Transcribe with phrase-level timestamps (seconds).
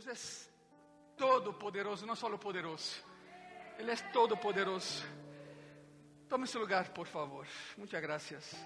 [0.00, 0.50] Deus es
[1.14, 3.02] todopoderoso, no solo poderoso.
[3.78, 5.04] Él es todopoderoso.
[6.26, 7.46] Tome su lugar, por favor.
[7.76, 8.56] Muchas gracias.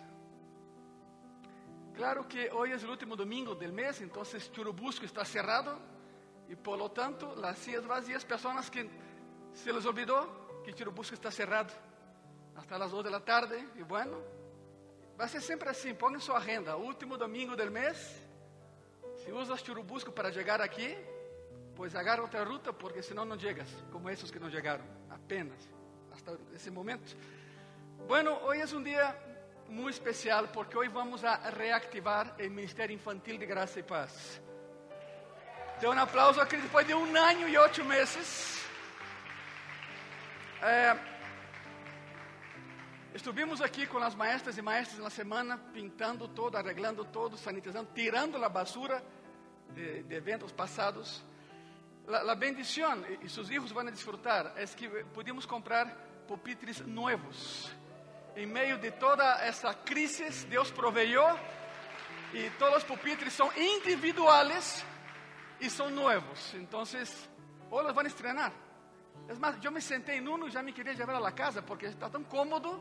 [1.92, 5.76] Claro que hoy es el último domingo del mes, entonces Churubusco está cerrado
[6.48, 8.88] y por lo tanto las sillas vacías, personas que
[9.53, 11.72] se les olvidó que Churubusco está cerrado
[12.56, 14.19] hasta las 2 de la tarde y bueno,
[15.19, 18.24] va a ser siempre así, pongan su agenda, último domingo del mes,
[19.16, 20.95] si usas Churubusco para llegar aquí,
[21.77, 25.69] pues agarra otra ruta porque si no, no llegas, como esos que no llegaron, apenas,
[26.12, 27.12] hasta ese momento.
[28.06, 29.16] Bueno, hoy es un día
[29.69, 34.41] muy especial porque hoy vamos a reactivar el Ministerio Infantil de Gracia y Paz.
[35.80, 38.60] De un aplauso a Cris después de un año y ocho meses.
[40.62, 40.95] Eh,
[43.12, 47.91] estuvimos aquí con las maestras y maestras en la semana pintando todo, arreglando todo, sanitizando,
[47.93, 49.02] tirando la basura
[49.74, 51.24] de, de eventos pasados.
[52.06, 55.96] La, bendición, y sus hijos van a disfrutar, es que pudimos comprar
[56.29, 57.73] pupitres nuevos.
[58.37, 61.24] En medio de toda esa crisis, Dios proveyó
[62.34, 64.84] y todos los pupitres son individuales
[65.61, 66.53] y son nuevos.
[66.55, 67.29] Entonces,
[67.70, 68.53] hoy los van a estrenar.
[69.29, 69.39] Es
[69.70, 72.81] me senté en uno y ya me quería llevar a casa porque está tan cómodo,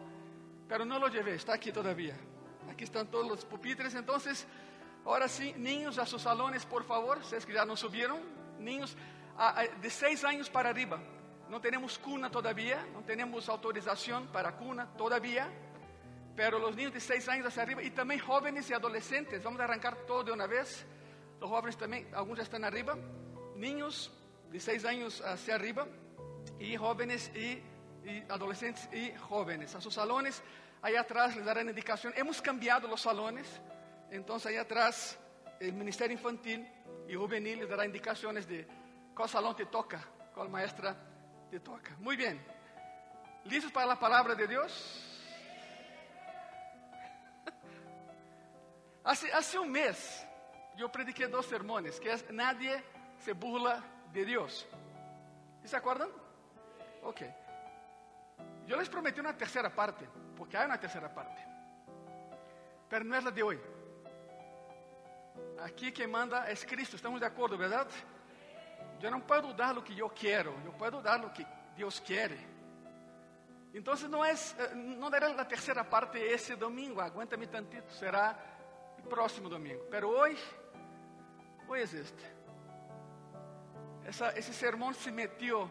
[0.68, 2.18] pero no lo llevé, está aquí todavía.
[2.70, 3.96] Aquí están todos los pupitres.
[3.96, 4.46] Entonces,
[5.06, 8.96] ahora sí, niños a sus salones, por favor, ustedes que ya no subieron, niños
[9.82, 11.00] de seis años para arriba.
[11.50, 15.50] No tenemos cuna todavía, no tenemos autorización para cuna todavía,
[16.36, 19.66] pero los niños de seis años hacia arriba y también jóvenes y adolescentes, vamos a
[19.66, 20.86] arrancar todo de una vez.
[21.40, 22.98] Los jóvenes también, algunos ya están arriba,
[23.56, 24.12] niños
[24.52, 25.86] de seis años hacia arriba
[26.60, 27.62] y jóvenes y,
[28.30, 29.76] adolescentes y jóvenes.
[29.76, 30.42] A sus salones,
[30.82, 32.14] allá atrás les darán indicación.
[32.16, 33.48] Hemos cambiado los salones,
[34.10, 35.18] entonces allá atrás
[35.60, 36.68] el Ministerio Infantil
[37.08, 38.68] y Juvenil les dará indicaciones de
[39.16, 40.96] cuál salón te toca, cuál maestra
[41.50, 41.96] te toca.
[42.00, 42.44] Muy bien.
[43.46, 45.20] ¿Listos para la palabra de Dios?
[49.04, 50.26] Hace, un mes
[50.76, 52.84] yo prediqué dos sermones, que es Nadie
[53.20, 54.68] se burla de Dios.
[55.64, 56.10] ¿Se acuerdan?
[57.04, 57.22] Ok.
[58.66, 60.08] Yo les prometí una tercera parte,
[60.38, 61.46] porque hay una tercera parte.
[62.90, 63.60] Pero no es la de hoy.
[65.62, 67.88] Aquí quien manda es Cristo, estamos de acuerdo, ¿verdad?
[69.00, 71.46] Yo no puedo dar lo que yo quiero, yo puedo dar lo que
[71.76, 72.38] Dios quiere.
[73.74, 78.38] Entonces no es, no daré la tercera parte ese domingo, aguántame tantito, será
[78.98, 79.84] el próximo domingo.
[79.90, 80.38] Pero hoy,
[81.68, 82.24] hoy es este.
[84.06, 85.70] Esa, ese sermón se metió,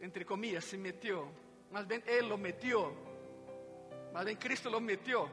[0.00, 1.28] entre comillas, se metió.
[1.70, 2.92] Más bien Él lo metió,
[4.12, 5.30] más bien Cristo lo metió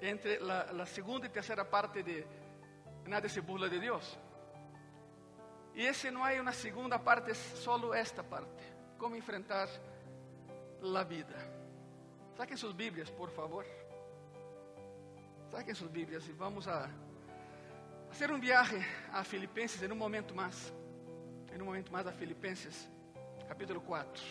[0.00, 2.26] entre la, la segunda y tercera parte de
[3.06, 4.18] Nadie se burla de Dios.
[5.74, 8.62] Y ese no hay una segunda parte, es solo esta parte.
[8.98, 9.68] Cómo enfrentar
[10.82, 11.36] la vida.
[12.36, 13.66] Saquen sus Biblias, por favor.
[15.50, 16.88] Saquen sus Biblias y vamos a
[18.10, 18.80] hacer un viaje
[19.12, 20.72] a Filipenses en un momento más.
[21.52, 22.88] En un momento más a Filipenses,
[23.48, 24.22] capítulo 4.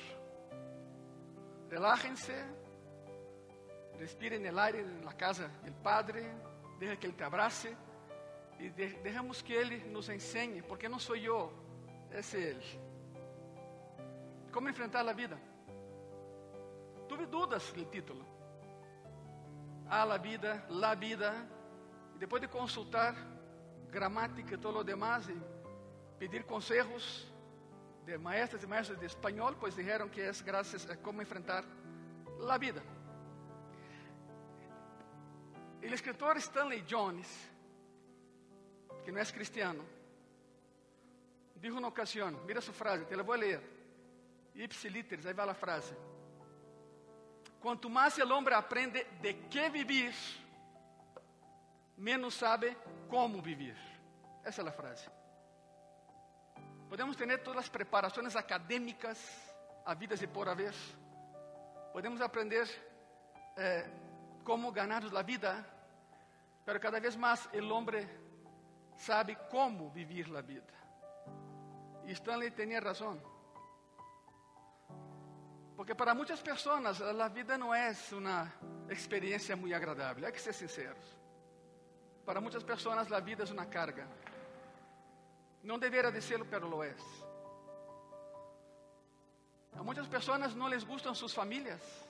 [1.69, 2.33] Relájense,
[3.99, 6.25] respiren el aire en la casa del Padre,
[6.79, 7.75] deja que Él te abrace
[8.57, 11.51] y de, dejamos que Él nos enseñe, porque no soy yo,
[12.11, 12.61] es Él.
[14.51, 15.37] ¿Cómo enfrentar la vida?
[17.07, 18.25] Tuve dudas del título.
[19.89, 21.45] A la vida, la vida.
[22.15, 23.15] Y después de consultar
[23.91, 27.27] gramática y todo lo demás y pedir consejos
[28.05, 31.63] de maestras y maestros de español, pues dijeron que es gracias a cómo enfrentar
[32.39, 32.81] la vida.
[35.81, 37.49] El escritor Stanley Jones
[39.03, 39.83] que no es cristiano,
[41.55, 43.79] dijo una ocasión, mira su frase, te la voy a leer.
[44.55, 45.95] Ipsiliteris, ahí va la frase.
[47.61, 50.13] Cuanto más el hombre aprende de qué vivir,
[51.97, 52.77] menos sabe
[53.09, 53.75] cómo vivir.
[54.41, 55.09] Esa es la frase.
[56.87, 59.19] Podemos tener todas las preparaciones académicas,
[59.85, 60.73] habidas y por haber.
[61.93, 62.67] Podemos aprender
[63.57, 63.85] eh,
[64.43, 65.65] cómo ganar la vida,
[66.65, 68.07] pero cada vez más el hombre
[68.95, 70.73] sabe como vivir a vida.
[72.05, 73.21] E Stanley tinha razão.
[75.75, 78.51] Porque para muitas pessoas a vida não é uma
[78.89, 81.19] experiência muito agradável, hay que ser sinceros.
[82.25, 84.07] Para muitas pessoas a vida é uma carga.
[85.63, 86.95] Não deveria de serlo, pero lo é.
[89.73, 92.08] A muitas pessoas não les gustam suas famílias.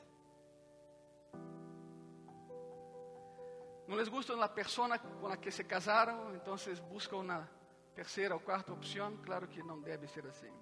[3.90, 7.50] Não les gusta la persona con la que se casaron, entonces buscan una
[7.96, 10.54] terceira ou quarta opção, claro que não deve ser assim.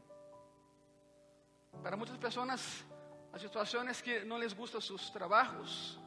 [1.84, 2.86] Para muitas pessoas,
[3.34, 6.00] a situação é que não les gustam seus trabalhos,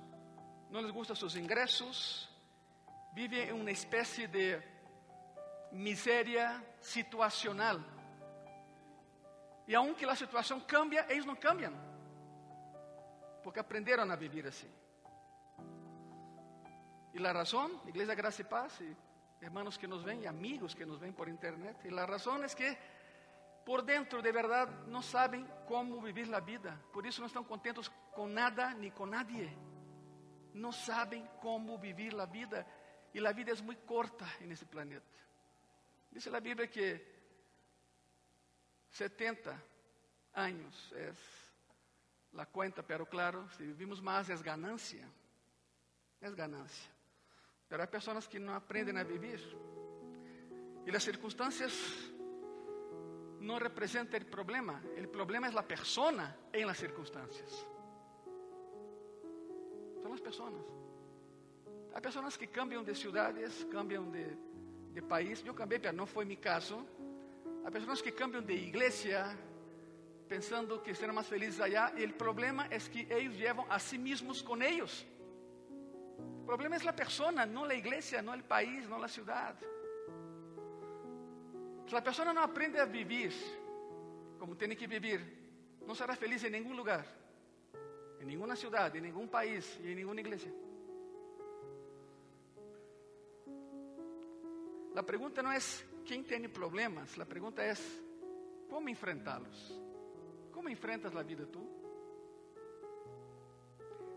[0.70, 2.26] não les gustam seus ingressos,
[3.12, 4.58] vivem em uma espécie de
[5.70, 7.80] miséria situacional.
[9.68, 11.74] E aunque a situação cambia, eles não cambiam,
[13.42, 14.79] porque aprenderam a viver assim.
[17.12, 18.96] E a razão, Igreja Graça e Paz, e
[19.42, 22.48] hermanos que nos ven e amigos que nos ven por internet, e a razão é
[22.48, 22.76] que
[23.64, 27.88] por dentro de verdade não sabem como viver a vida, por isso não estão contentos
[28.12, 29.50] com nada nem com nadie.
[30.52, 32.66] Não sabem como viver a vida
[33.14, 35.06] e a vida é muito corta nesse planeta.
[36.10, 37.00] Diz a Bíblia que
[38.90, 39.62] 70
[40.34, 41.12] anos é
[42.36, 45.08] a conta, pero claro, se vivimos mais é ganancia.
[46.20, 46.99] É ganancia.
[47.70, 49.40] Pero há pessoas que não aprendem a viver.
[50.84, 51.72] E as circunstâncias
[53.38, 54.82] não representam o problema.
[54.98, 57.64] O problema é a persona em las circunstâncias.
[60.02, 60.52] São as pessoas.
[61.94, 64.26] Há pessoas que cambiam de cidades, cambiam de,
[64.92, 65.40] de país.
[65.46, 66.84] Eu cambiei, pero não foi meu caso.
[67.64, 69.38] Há pessoas que cambiam de igreja,
[70.28, 71.92] pensando que serão mais felizes allá.
[71.96, 75.06] E o problema é que eles levam a si mesmos com eles.
[76.40, 79.64] O problema é a pessoa, não a igreja, não o país, não a cidade.
[81.88, 83.32] Se a pessoa não aprende a viver
[84.38, 85.20] como tem que viver,
[85.86, 87.06] não será feliz em nenhum lugar,
[88.20, 90.50] em nenhuma cidade, em nenhum país e em nenhuma igreja.
[94.96, 95.58] A pergunta não é
[96.04, 97.74] quem tem problemas, a pergunta é
[98.68, 99.80] como enfrentá-los.
[100.52, 101.79] Como enfrentas a vida tu?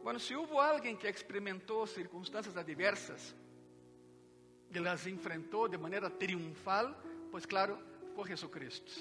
[0.04, 3.34] Bueno, se houve alguém que experimentou circunstâncias adversas
[4.70, 6.94] e las enfrentou de maneira triunfal,
[7.32, 7.80] pois claro,
[8.14, 8.92] foi Jesucristo.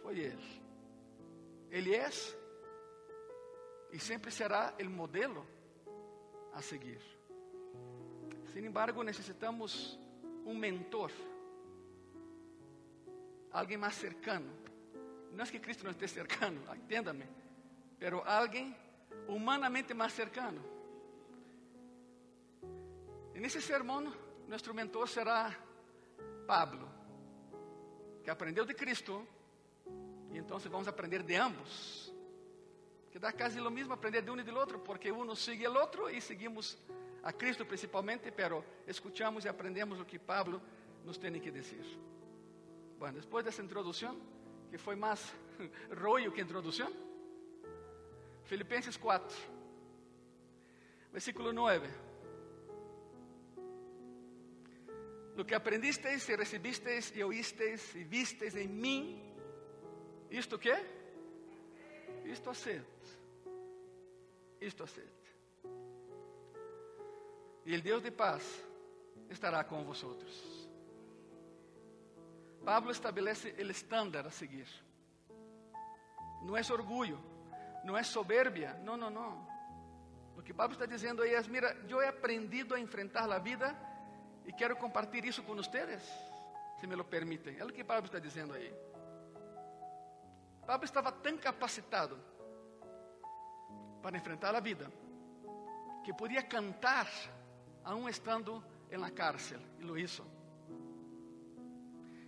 [0.00, 0.62] Foi Ele.
[1.72, 2.08] Ele é
[3.92, 5.44] e sempre será o modelo
[6.54, 7.00] a seguir.
[8.52, 9.98] Sin embargo, necessitamos
[10.46, 11.10] um mentor,
[13.50, 14.52] alguém mais cercano.
[15.32, 17.26] Não é que Cristo não esteja cercano, entenda-me,
[17.98, 18.76] pero alguém
[19.26, 20.62] humanamente mais cercano.
[23.34, 24.12] E nesse sermão,
[24.48, 25.56] nosso mentor será
[26.46, 26.88] Pablo,
[28.24, 29.26] que aprendeu de Cristo,
[30.32, 32.12] e então vamos aprender de ambos.
[33.10, 35.74] Que dá quase o mesmo aprender de um e do outro, porque um sigue o
[35.74, 36.78] outro e seguimos
[37.22, 40.60] a Cristo principalmente, pero escuchamos e aprendemos o que Pablo
[41.04, 41.84] nos tem que dizer.
[42.98, 44.20] Bueno, depois dessa introdução,
[44.70, 45.34] que foi mais
[46.00, 46.92] rollo que introdução,
[48.50, 49.36] Filipenses 4,
[51.12, 51.88] versículo 9.
[55.36, 59.22] Lo que aprendisteis e recibisteis e oísteis e visteis em mim,
[60.32, 60.74] isto que?
[62.24, 62.84] Isto haced.
[64.60, 65.20] Isto haced.
[67.66, 68.42] E o Deus de paz
[69.28, 70.68] estará com vosotros.
[72.64, 74.66] Pablo estabelece o estándar a seguir.
[76.42, 77.29] Não é orgulho,
[77.84, 79.46] não é soberbia, não, não, não.
[80.36, 83.76] O que Pablo está dizendo aí é: mira, eu he aprendido a enfrentar a vida
[84.46, 86.02] e quero compartilhar isso com vocês,
[86.78, 87.58] se me lo permitem.
[87.58, 88.72] É o que Pablo está dizendo aí.
[90.66, 92.18] Pablo estava tão capacitado
[94.02, 94.90] para enfrentar a vida
[96.04, 97.06] que podia cantar
[97.84, 100.24] aún estando na cárcel, e lo hizo.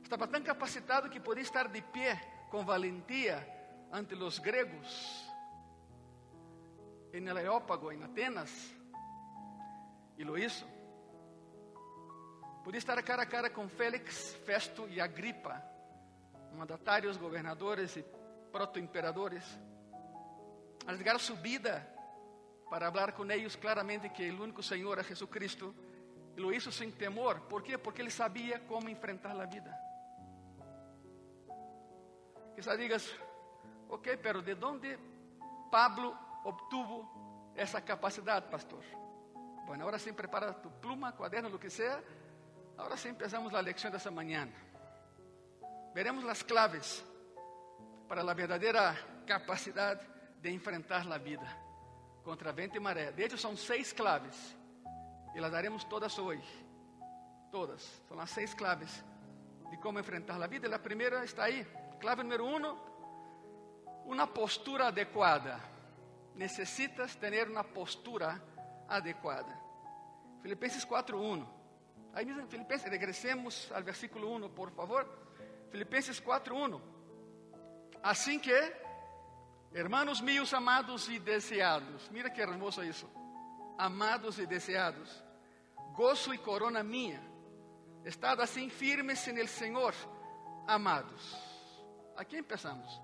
[0.03, 3.41] Estava tão capacitado que podia estar de pé com valentia
[3.91, 5.32] ante os gregos
[7.13, 8.51] en el Areópago, en Atenas,
[10.17, 10.67] e lo hizo.
[12.65, 15.63] Podia estar cara a cara com Félix, Festo e Agripa,
[16.57, 18.05] mandatários, governadores e
[18.53, 19.45] proto-imperadores,
[20.87, 21.89] arriesgar su vida
[22.71, 25.75] para falar com eles claramente que o único Senhor é Jesucristo,
[26.37, 27.41] e lo hizo sem temor.
[27.43, 27.77] ¿Por quê?
[27.77, 29.77] Porque ele sabia como enfrentar a vida.
[32.55, 33.11] Quizás digas,
[33.89, 34.99] ok, pero ¿de onde
[35.71, 38.85] Pablo obtuvo essa capacidade, pastor?
[39.67, 42.03] Bueno, agora sim, prepara tu pluma, cuaderno, lo que sea.
[42.77, 44.49] Agora sim, empezamos a lección dessa manhã.
[45.95, 47.05] Veremos as claves
[48.09, 48.97] para a verdadeira
[49.27, 50.01] capacidade
[50.41, 51.47] de enfrentar a vida
[52.25, 53.13] contra vento e maré.
[53.13, 54.57] De hecho, são seis claves
[55.35, 56.43] e las daremos todas hoje.
[57.51, 57.83] Todas.
[58.09, 59.05] São as seis claves
[59.71, 60.75] de como enfrentar a vida.
[60.75, 61.67] A primeira está aí.
[62.01, 62.77] Clave número um:
[64.07, 65.72] uma postura adequada.
[66.35, 68.43] Necessitas ter uma postura
[68.89, 69.55] adequada.
[70.43, 71.47] Filipenses 4:1.
[72.15, 75.07] Ahí mismo en Filipenses, regresemos al versículo 1, por favor.
[75.71, 76.81] Filipenses 4:1.
[78.03, 78.73] Assim que,
[79.73, 83.09] hermanos míos amados e deseados, mira que hermoso isso.
[83.79, 85.25] Amados e deseados,
[85.95, 87.23] gozo e corona minha,
[88.05, 89.95] estad assim firmes en el Senhor,
[90.67, 91.37] amados.
[92.17, 93.01] Aqui empezamos.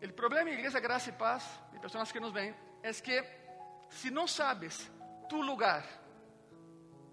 [0.00, 3.22] El problema, Igreja Graça e Paz, e pessoas que nos ven, é que
[3.90, 4.90] se não sabes
[5.28, 5.84] tu lugar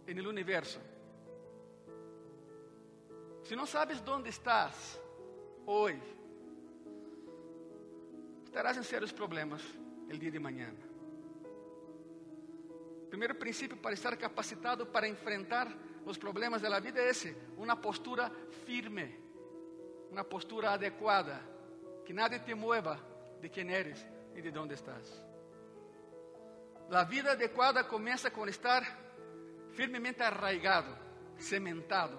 [0.08, 0.80] el universo,
[3.44, 5.00] se não sabes onde estás
[5.66, 6.02] hoje,
[8.46, 9.62] estarás em sérios problemas
[10.10, 10.74] el dia de manhã.
[13.10, 15.68] Primeiro princípio para estar capacitado para enfrentar
[16.06, 18.32] os problemas da vida é esse: uma postura
[18.66, 19.20] firme,
[20.10, 21.42] uma postura adequada,
[22.08, 22.98] que nada te mueva
[23.42, 24.00] de quem eres
[24.34, 25.22] e de onde estás.
[26.90, 28.82] A vida adequada começa com estar
[29.74, 30.98] firmemente arraigado,
[31.38, 32.18] cementado.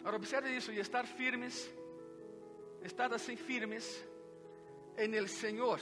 [0.00, 1.66] Agora observe isso, e estar firmes,
[2.82, 4.06] estar assim firmes
[4.98, 5.80] en el Senhor.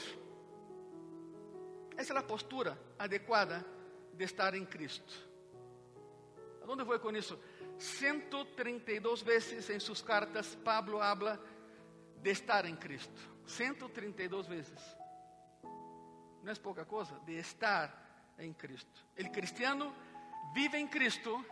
[1.96, 3.66] Essa é a postura adequada
[4.14, 5.12] de estar em Cristo.
[6.62, 7.36] Aonde vou com isso?
[7.78, 11.40] 132 vezes em suas cartas, Pablo habla
[12.16, 13.20] de estar em Cristo.
[13.46, 14.98] 132 vezes.
[16.42, 19.06] Não é pouca coisa, de estar em Cristo.
[19.18, 19.94] O cristiano
[20.52, 21.44] vive em Cristo,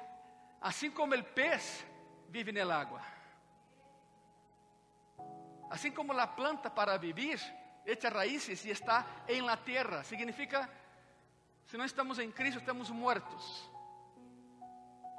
[0.60, 1.84] assim como o pez
[2.28, 3.02] vive no água.
[5.70, 7.40] Assim como a planta para vivir
[7.84, 10.02] echa raíces e está em la tierra.
[10.02, 10.68] Significa,
[11.66, 13.70] se não estamos em Cristo, estamos muertos.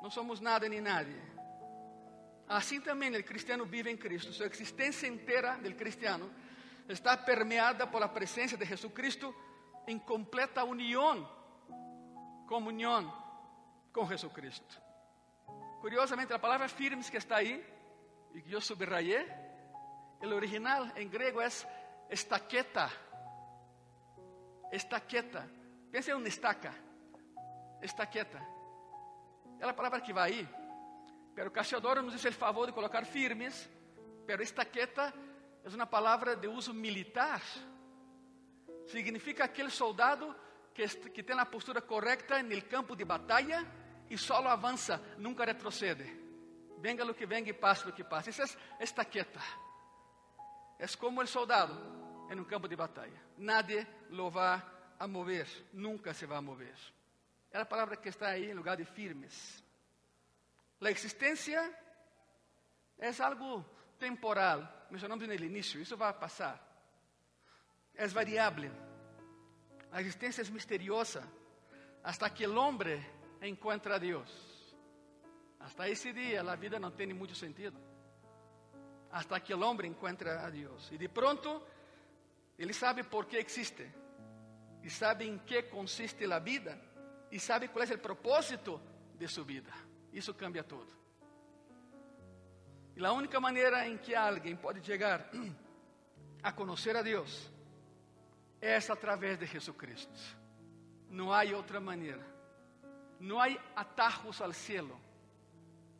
[0.01, 1.21] Não somos nada nem nadie.
[2.47, 4.31] Assim também o cristiano vive em Cristo.
[4.31, 6.31] Sua existência inteira do cristiano
[6.87, 9.35] está permeada por a presença de Jesucristo
[9.85, 11.27] em completa união,
[12.47, 13.11] comunhão
[13.91, 14.81] com Jesucristo.
[15.81, 17.63] Curiosamente, a palavra firmes que está aí,
[18.33, 19.25] e que eu subrayé,
[20.21, 21.47] o original em grego é
[22.09, 22.91] estaqueta.
[24.71, 25.49] Estaqueta.
[25.91, 26.73] Pense em uma estaca.
[27.81, 28.56] Estaqueta.
[29.59, 30.49] É a palavra que vai aí.
[31.35, 33.69] Pero Cassiodoro nos diz o favor de colocar firmes.
[34.25, 35.13] Pero estaqueta
[35.63, 37.41] é uma palavra de uso militar.
[38.87, 40.35] Significa aquele soldado
[40.73, 43.65] que, que tem a postura correta no campo de batalha
[44.09, 46.05] e só avança, nunca retrocede.
[46.79, 48.29] Venga lo que venga e passe lo que passe.
[48.29, 49.41] Isso é estaqueta.
[50.79, 51.73] É como o soldado
[52.29, 53.19] em um campo de batalha.
[53.37, 54.63] Nadie lo va
[54.99, 56.75] a mover, nunca se va a mover.
[57.57, 59.63] É a palavra que está aí em lugar de firmes.
[60.79, 61.59] A existência
[62.99, 63.65] é algo
[63.97, 64.61] temporal.
[64.91, 66.55] Mencionamos no início, isso vai passar.
[67.95, 68.71] É variável.
[69.91, 71.27] A existência é misteriosa
[72.03, 73.03] hasta que o homem
[73.41, 74.31] encontra a Deus.
[75.59, 77.79] Hasta esse dia a vida não tem muito sentido.
[79.11, 80.91] Hasta que o homem encontra a Deus.
[80.91, 81.59] E de pronto,
[82.59, 83.91] ele sabe por que existe.
[84.83, 86.86] E sabe em que consiste a vida.
[87.37, 88.81] E sabe qual é o propósito
[89.15, 89.71] de sua vida.
[90.11, 90.91] Isso cambia tudo.
[92.95, 95.29] E a única maneira em que alguém pode chegar
[96.41, 97.53] a conhecer a Deus
[98.59, 100.19] é através de Jesucristo.
[101.11, 102.25] Não há outra maneira.
[103.19, 104.99] Não há atajos ao cielo.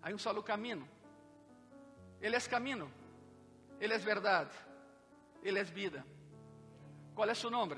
[0.02, 0.90] Há um solo caminho.
[2.20, 2.92] Ele é caminho.
[3.80, 4.58] Ele é verdade.
[5.44, 6.04] Ele é vida.
[7.14, 7.78] Qual é seu nome?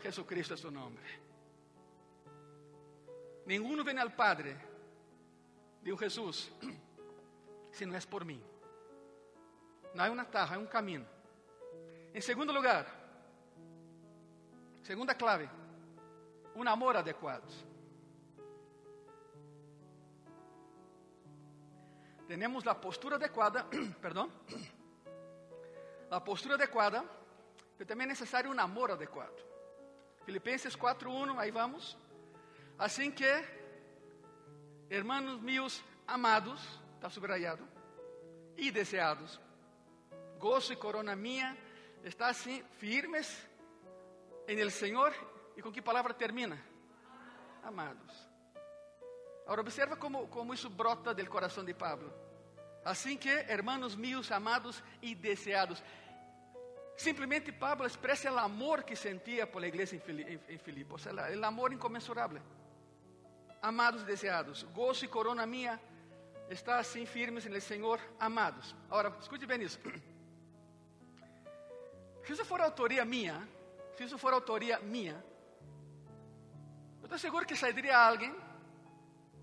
[0.00, 1.00] Jesucristo é seu nome.
[3.48, 4.54] Nenhum vem ao Padre,
[5.82, 6.52] dijo Jesus,
[7.72, 8.44] se não é por mim.
[9.94, 11.08] Não há um atalho, há um caminho.
[12.12, 12.84] Em segundo lugar,
[14.82, 15.48] segunda clave,
[16.54, 17.50] um amor adequado.
[22.26, 23.64] Temos a postura adequada,
[24.02, 24.30] perdão,
[26.10, 27.02] a postura adequada,
[27.78, 29.42] mas também é necessário um amor adequado.
[30.26, 31.96] Filipenses 4:1, aí vamos.
[32.78, 33.26] Assim que,
[34.88, 36.62] hermanos míos amados,
[36.94, 37.66] está subrayado,
[38.56, 39.40] e deseados,
[40.38, 41.58] gozo e corona minha,
[42.04, 43.48] está assim, firmes
[44.46, 45.12] em el Senhor,
[45.56, 46.56] e com que palavra termina?
[47.64, 48.28] Amados.
[49.44, 52.12] Agora observa como, como isso brota do coração de Pablo.
[52.84, 55.82] Assim que, hermanos míos amados e deseados,
[56.96, 62.42] Simplesmente Pablo expressa o amor que sentia por a igreja em Filipos, o amor incomensurável
[63.62, 65.80] amados deseados, gozo e corona minha
[66.48, 68.74] está assim firmes no Senhor, amados.
[68.90, 69.78] Agora, escute bem isso.
[72.24, 73.48] Se isso for autoria minha,
[73.96, 75.24] se isso for autoria minha,
[77.00, 78.36] Eu estou seguro que sairia alguém,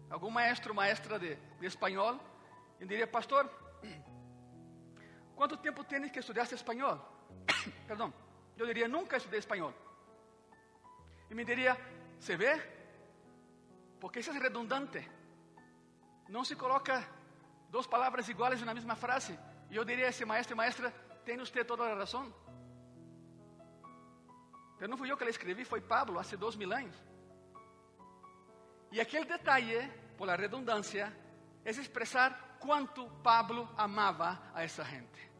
[0.07, 2.19] algum maestro maestra de, de espanhol,
[2.79, 3.49] e diria, pastor,
[5.35, 6.99] quanto tempo tens que estudar espanhol?
[7.87, 8.13] Perdão,
[8.55, 9.73] eu diria, nunca estudei espanhol.
[11.27, 11.75] E me diria,
[12.19, 12.74] se vê?
[14.05, 15.01] Porque isso é redundante.
[16.29, 17.03] Não se coloca
[17.71, 19.33] duas palavras iguais na mesma frase.
[19.71, 20.91] E eu diria a esse maestro e maestra,
[21.25, 22.31] tem você toda a razão.
[24.79, 26.95] Mas não fui eu que le escrevi, foi Pablo, há dois mil anos.
[28.91, 31.11] E aquele detalhe, por la redundância,
[31.65, 35.31] é expressar quanto Pablo amava a essa gente.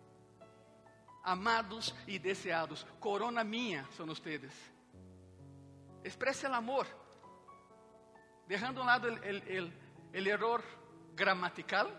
[1.23, 4.73] Amados e deseados, corona minha são vocês.
[6.03, 7.04] Expresse o amor,
[8.47, 10.63] deixando a um lado o erro
[11.13, 11.89] gramatical,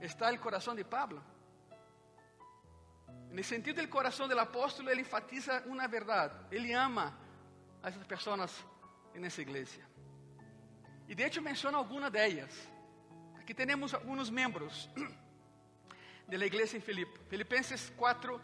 [0.00, 1.22] está o coração de Pablo.
[3.30, 6.36] No sentido do coração do apóstolo, ele enfatiza uma verdade.
[6.50, 7.16] Ele ama
[7.82, 8.64] a essas pessoas
[9.14, 9.80] nessa igreja.
[11.08, 12.68] E de hecho menciona algumas delas.
[13.40, 14.88] Aqui temos alguns membros
[16.28, 17.18] da igreja em Filipe.
[17.28, 18.40] Filipenses 4,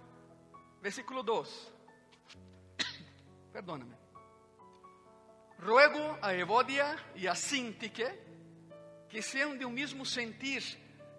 [0.81, 1.73] versículo 2.
[3.53, 3.98] Perdóname.
[5.61, 8.07] Ruego a Evodia e a Sintique
[9.09, 10.63] que sejam de um mesmo sentir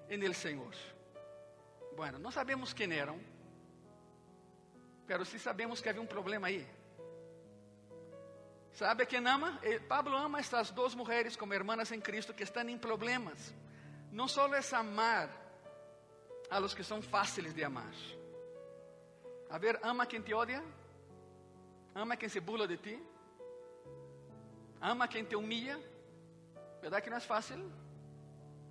[0.09, 0.73] en el Senhor.
[1.95, 3.19] Bueno, não sabemos quem eram,
[5.05, 6.65] pero sí sabemos que havia um problema aí.
[8.71, 9.59] ¿Sabe quem ama?
[9.61, 13.53] Eh, Pablo ama estas duas mulheres como hermanas em Cristo que estão em problemas.
[14.11, 15.29] Não só é amar
[16.49, 17.93] a los que são fáceis de amar.
[19.49, 20.63] A ver, ama quem te odia,
[21.93, 23.08] ama quem se burla de ti,
[24.81, 25.79] ama quem te humilha.
[26.81, 27.71] Verdade que não é fácil?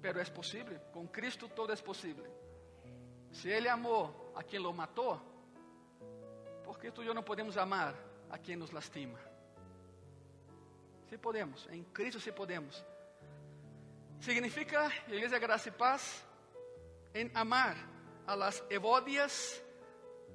[0.01, 0.79] Pero é possível.
[0.93, 2.27] Com Cristo todo é possível.
[3.33, 5.21] Se Ele amou a quem lo matou,
[6.65, 7.95] por que tu e eu não podemos amar
[8.31, 9.19] a quem nos lastima?
[11.09, 12.85] Se podemos, em Cristo se podemos.
[14.21, 16.25] Significa, Igreja Graça e Paz,
[17.15, 17.77] em amar
[18.27, 19.63] a las evodias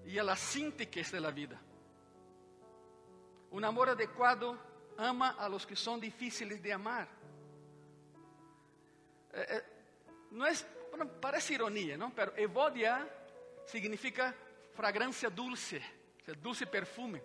[0.05, 1.59] e a las síntiques de la vida.
[3.51, 4.57] Um amor adequado
[4.97, 7.07] ama a los que são difíceis de amar.
[9.33, 9.65] Eh, eh,
[10.31, 10.53] não é,
[10.89, 12.11] bueno, parece ironia, não?
[12.11, 13.07] Pero evodia
[13.65, 14.35] significa
[14.73, 15.81] fragrância dulce,
[16.39, 17.21] dulce perfume.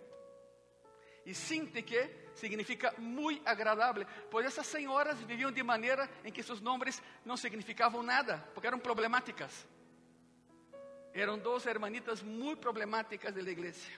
[1.25, 7.01] E sintique significa muito agradável, pois essas senhoras viviam de maneira em que seus nomes
[7.25, 9.67] não significavam nada, porque eram problemáticas.
[11.13, 13.91] Eram duas hermanitas muito problemáticas da igreja.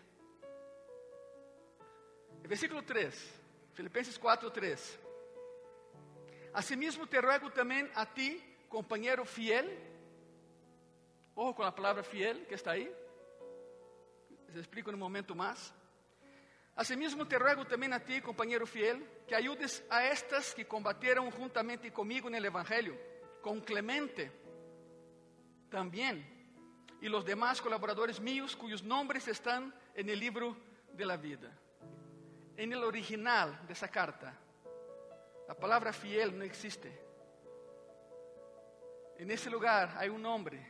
[2.43, 3.40] Versículo 3,
[3.73, 4.99] Filipenses 4, 3.
[6.53, 9.65] Asimismo te ruego também a ti, companheiro fiel.
[11.35, 12.93] Ojo com a palavra fiel que está aí.
[14.47, 15.73] Les explico um momento mais.
[16.75, 21.91] Asimismo te ruego também a ti, companheiro fiel, que ayudes a estas que combateram juntamente
[21.91, 22.97] comigo no Evangelho,
[23.41, 24.29] com Clemente
[25.69, 26.25] também,
[27.01, 30.55] e los demás colaboradores míos cujos nombres estão en el libro
[30.93, 31.51] de la vida.
[32.57, 34.37] En el original de esa carta,
[35.47, 36.91] la palabra fiel no existe.
[39.17, 40.65] En ese lugar hay un nombre.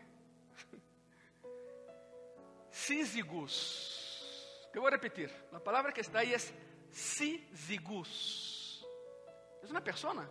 [2.70, 4.70] Sísigus.
[4.74, 5.32] Te voy a repetir.
[5.52, 6.54] La palabra que está ahí es
[6.90, 8.86] Sísigus.
[9.64, 10.28] Es una persona.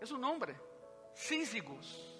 [0.00, 0.56] Es un nombre.
[1.14, 2.16] Sísigus.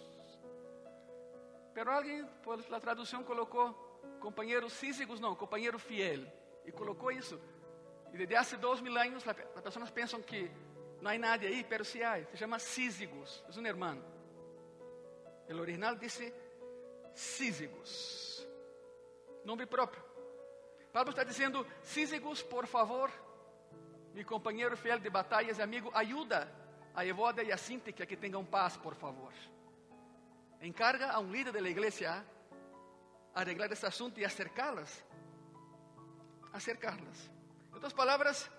[1.72, 6.30] Pero alguien por la traducción colocó compañero Sísigus, no, compañero fiel.
[6.66, 7.40] Y colocó eso.
[8.12, 10.50] Y desde hace dos mil años las personas piensan que
[11.00, 12.26] não há nadie aí, pero sí hay.
[12.30, 13.42] Se chama Sísigos.
[13.48, 14.02] É um irmão.
[15.48, 16.32] O original disse
[17.14, 18.46] Sísigos.
[19.44, 20.02] Nome próprio.
[20.92, 23.10] Pablo está dizendo: Sísigos, por favor,
[24.12, 26.52] meu companheiro fiel de batalhas e amigo, ajuda
[26.94, 29.32] a Evoda e a Síntica que tenham paz, por favor.
[30.60, 32.24] Encarga a um líder da igreja
[33.34, 33.70] a arreglar
[34.16, 35.04] e acercá-las.
[37.70, 38.50] Em outras palavras,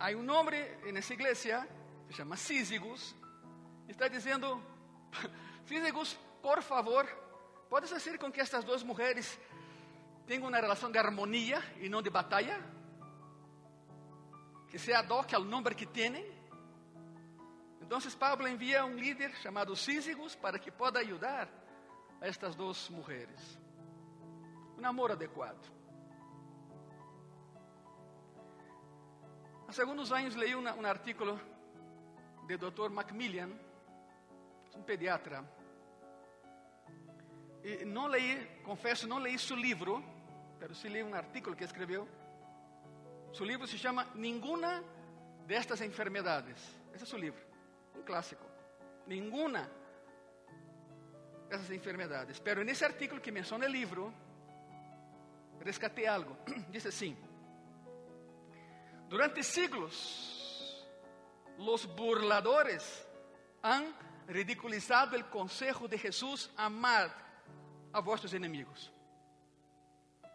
[0.00, 1.66] Há um homem nessa igreja,
[2.06, 3.16] se chama Sísigos,
[3.88, 4.62] está dizendo:
[5.66, 7.04] Sísigos, por favor,
[7.68, 9.36] ¿puedes fazer com que estas duas mulheres
[10.24, 12.62] tenham uma relação de harmonia e não de batalha?
[14.68, 16.32] Que seja doc ao nome que têm.
[17.82, 21.48] Então, Pablo envia um líder chamado Sísigos para que possa ajudar
[22.20, 23.58] a estas duas mulheres.
[24.78, 25.77] Um amor adequado.
[29.68, 31.38] Há alguns anos li um, artículo
[32.48, 32.88] do Dr.
[32.88, 33.50] Macmillan,
[34.74, 35.44] um pediatra.
[37.62, 40.02] E não li, confesso, não li seu livro,
[40.58, 42.08] mas sim li um artículo que escreveu.
[43.30, 44.82] Su livro se chama Ninguna
[45.46, 46.56] de estas enfermedades.
[46.94, 47.44] Esse é seu livro,
[47.94, 48.46] um clássico.
[49.06, 49.70] Ninguna
[51.50, 52.40] dessas enfermedades.
[52.40, 54.14] Pero nesse artículo que menciona o livro,
[55.60, 56.38] rescatei algo.
[56.72, 57.14] Diz assim:
[59.08, 60.86] Durante siglos,
[61.56, 63.06] los burladores
[63.62, 63.94] han
[64.26, 67.10] ridiculizado el consejo de Jesús: amad
[67.92, 68.92] a vuestros enemigos.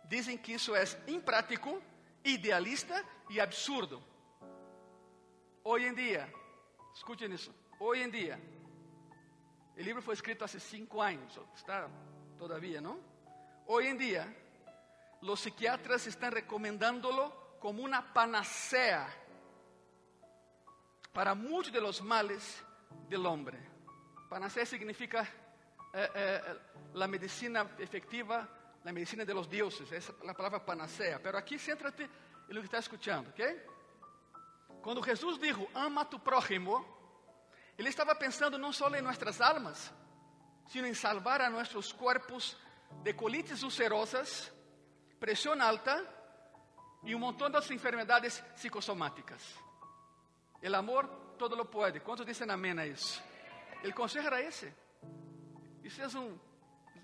[0.06, 1.82] Dizem que isso é imprático,
[2.24, 4.04] idealista e absurdo.
[5.64, 6.34] Hoje em dia,
[6.96, 8.40] escute isso, hoje em dia,
[9.78, 11.90] o livro foi escrito há cinco anos, está
[12.38, 13.00] todavía, não?
[13.66, 14.36] Hoje em dia,
[15.22, 19.08] os psiquiatras estão recomendándolo como uma panacea
[21.14, 22.62] para muitos de los males
[23.08, 23.58] del hombre.
[24.30, 25.22] Panacea significa
[25.94, 26.42] eh, eh,
[26.94, 28.46] la medicina efectiva,
[28.84, 31.22] la medicina de los dioses, esa es la palabra panacea.
[31.24, 34.82] Pero aquí céntrate en lo que está escuchando, ¿ok?
[34.82, 36.86] Cuando Jesús dijo, ama a tu prójimo,
[37.78, 39.90] Ele estava pensando não só em nossas almas,
[40.68, 42.58] sino em salvar a nossos corpos
[43.04, 44.52] de colites ulcerosas,
[45.18, 46.23] pressão alta
[47.04, 49.42] e um montão de outras enfermedades psicossomáticas.
[50.62, 52.00] O amor todo lo pode.
[52.00, 53.22] Quantos dizem amém a isso?
[53.84, 54.74] O conselho era esse.
[55.84, 56.40] Isso é um,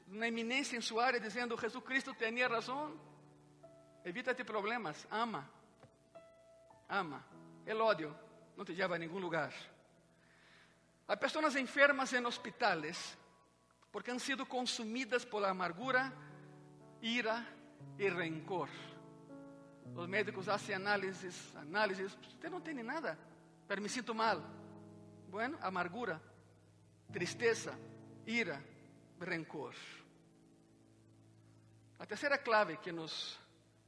[0.07, 2.97] uma eminência em sua área dizendo: Jesus Cristo tinha razão.
[4.05, 5.05] Evita-te problemas.
[5.11, 5.49] Ama.
[6.87, 7.25] Ama.
[7.65, 8.15] El ódio
[8.55, 9.53] não te leva a nenhum lugar.
[11.07, 13.17] Há pessoas enfermas em hospitales
[13.91, 16.13] porque han sido consumidas por la amargura,
[17.01, 17.45] ira
[17.97, 18.69] e rencor.
[19.95, 23.17] Os médicos hacen análisis, análisis, usted não tem nada,
[23.67, 24.41] pero me sinto mal.
[25.29, 26.21] Bueno, amargura,
[27.11, 27.77] tristeza,
[28.25, 28.63] ira,
[29.19, 29.75] rencor.
[31.99, 33.37] A terceira clave que nos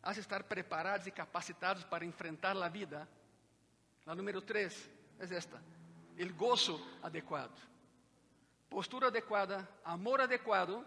[0.03, 3.07] hace estar preparados e capacitados para enfrentar a vida,
[4.05, 5.61] a número três, é esta:
[6.19, 7.57] o gozo adequado.
[8.69, 10.85] Postura adequada, amor adequado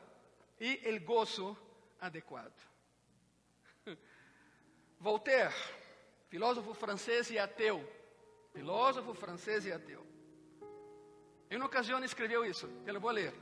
[0.60, 1.56] e o gozo
[2.00, 2.73] adequado.
[5.04, 5.52] Voltaire,
[6.30, 7.86] filósofo francês e ateu,
[8.54, 10.02] filósofo francês e ateu.
[11.50, 13.34] Em uma ocasião escreveu isso, eu vou ler.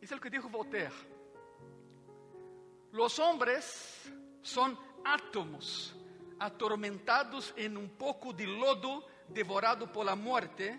[0.00, 0.94] Isso é o que disse Voltaire.
[2.92, 4.08] Los hombres
[4.40, 5.92] son átomos
[6.38, 10.78] atormentados en un poco de lodo devorado por la muerte,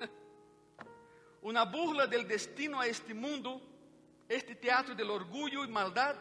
[1.42, 3.60] una burla del destino a este mundo,
[4.26, 6.16] este teatro del orgullo y maldad,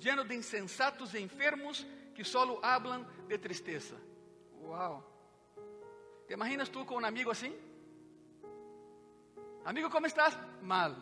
[0.00, 3.96] lleno de insensatos e enfermos que solo hablan de tristeza.
[4.62, 5.04] Wow.
[6.26, 7.54] ¿Te imaginas tú con un amigo así?
[9.64, 10.36] Amigo, ¿cómo estás?
[10.62, 10.96] Mal.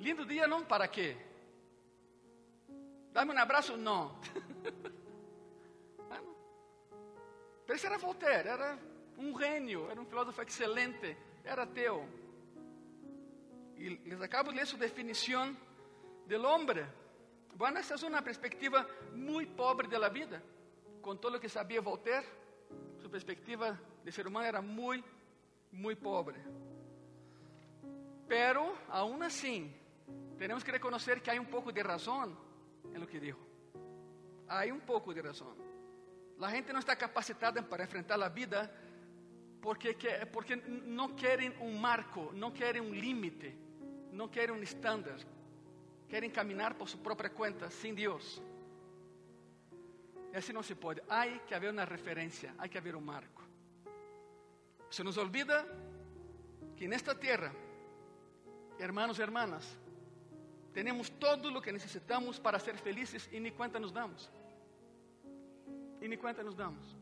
[0.00, 0.64] Lindo dia, não?
[0.64, 1.16] Para quê?
[3.12, 3.76] Dá-me um abraço?
[3.76, 4.18] Não.
[7.66, 8.78] Pero esse era Voltaire, era
[9.18, 12.08] um gênio, era um filósofo excelente, era ateu.
[13.76, 15.56] E les acabo de ler sua definição
[16.28, 16.86] del hombre.
[17.56, 20.42] Bueno, essa é uma perspectiva muito pobre da vida.
[21.00, 22.26] Com todo o que sabia Voltaire,
[22.98, 25.08] sua perspectiva de ser humano era muito,
[25.72, 26.38] muito pobre.
[28.28, 29.74] Pero, aún assim,
[30.36, 32.36] temos que reconhecer que há um pouco de razão
[32.92, 33.38] em lo que dijo.
[34.46, 35.56] Há um pouco de razão.
[36.40, 38.70] A gente não está capacitada para enfrentar a vida
[39.60, 39.96] porque,
[40.30, 40.56] porque
[41.16, 43.52] querem um marco, não querem um limite,
[44.12, 45.18] não querem um estándar.
[46.08, 48.42] Querem caminhar por sua própria conta, sem Deus.
[50.32, 51.02] E assim não se pode.
[51.08, 53.42] Há que haver uma referência, há que haver um marco.
[54.90, 55.66] Se nos olvida
[56.76, 57.54] que nesta terra,
[58.78, 59.78] hermanos e hermanas,
[60.72, 64.30] temos todo o que necessitamos para ser felizes e nem conta nos damos.
[66.00, 66.96] E nem conta nos damos.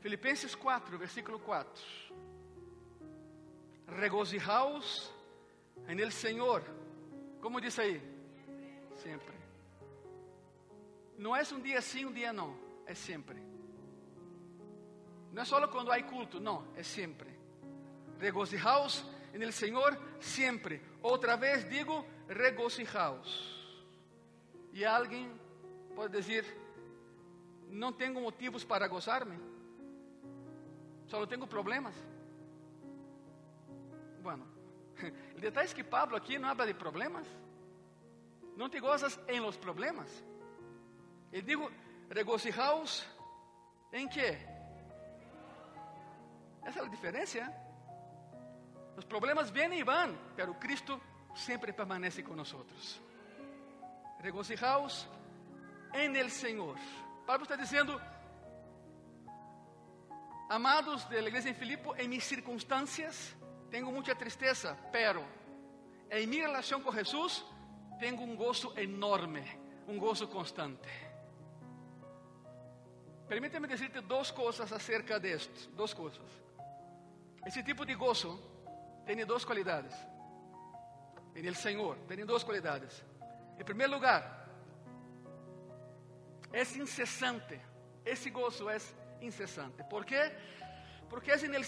[0.00, 1.82] Filipenses 4, versículo 4.
[3.88, 5.12] Regozijaos
[5.88, 6.62] en el Senhor.
[7.40, 8.00] Como diz aí?
[8.96, 9.34] Sempre.
[11.16, 12.56] Não é um dia sim, um dia não.
[12.86, 13.36] É sempre.
[15.32, 16.66] Não é só quando há culto, não.
[16.74, 17.30] É sempre.
[18.18, 20.80] Regozijaos en el Senhor sempre.
[21.02, 23.56] Outra vez digo, regocijaos.
[24.72, 25.30] E alguém
[25.94, 26.44] pode dizer:
[27.68, 29.38] Não tenho motivos para gozar-me,
[31.06, 31.94] só tenho problemas.
[34.22, 34.59] Bueno, o
[35.38, 37.26] detalhe é que Pablo aqui não habla de problemas,
[38.56, 40.08] não te gozas em los problemas.
[41.32, 41.70] Ele digo:
[42.10, 43.06] regocijaos
[43.92, 44.36] em que?
[46.62, 47.52] Essa é a diferença.
[48.96, 51.00] Os problemas vêm e vão, pero Cristo
[51.34, 53.00] sempre permanece nós.
[54.20, 55.08] Regocijaos
[55.94, 56.76] en el Señor.
[57.26, 58.00] Pablo está dizendo,
[60.48, 62.24] amados de la iglesia en Filipo, en mis
[63.70, 65.24] tengo mucha tristeza, pero
[66.10, 67.44] en mi relación con Jesús
[67.98, 69.44] tengo un gozo enorme,
[69.86, 70.88] un gozo constante.
[73.28, 76.26] Permíteme decirte dos cosas acerca de esto, dos cosas.
[77.46, 78.40] Esse tipo de gozo
[79.06, 79.94] tem duas qualidades.
[81.34, 83.04] En el Senhor, tem duas qualidades.
[83.56, 84.48] Em primeiro lugar,
[86.52, 87.60] é incessante.
[88.04, 88.78] Esse gozo é
[89.20, 89.84] incessante.
[89.84, 90.32] ¿Por quê?
[91.08, 91.64] Porque é en el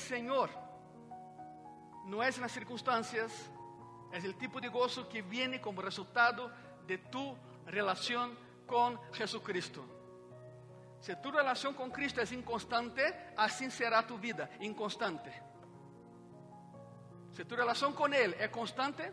[2.02, 3.50] Senhor, não é nas circunstâncias,
[4.12, 6.50] é o tipo de gozo que viene como resultado
[6.86, 7.36] de tu
[7.66, 8.36] relação
[8.66, 9.84] com Jesucristo.
[11.00, 13.02] Se tu relação com Cristo é inconstante,
[13.36, 15.30] assim será tu vida, inconstante.
[17.32, 19.10] Se tu relação com Ele é constante,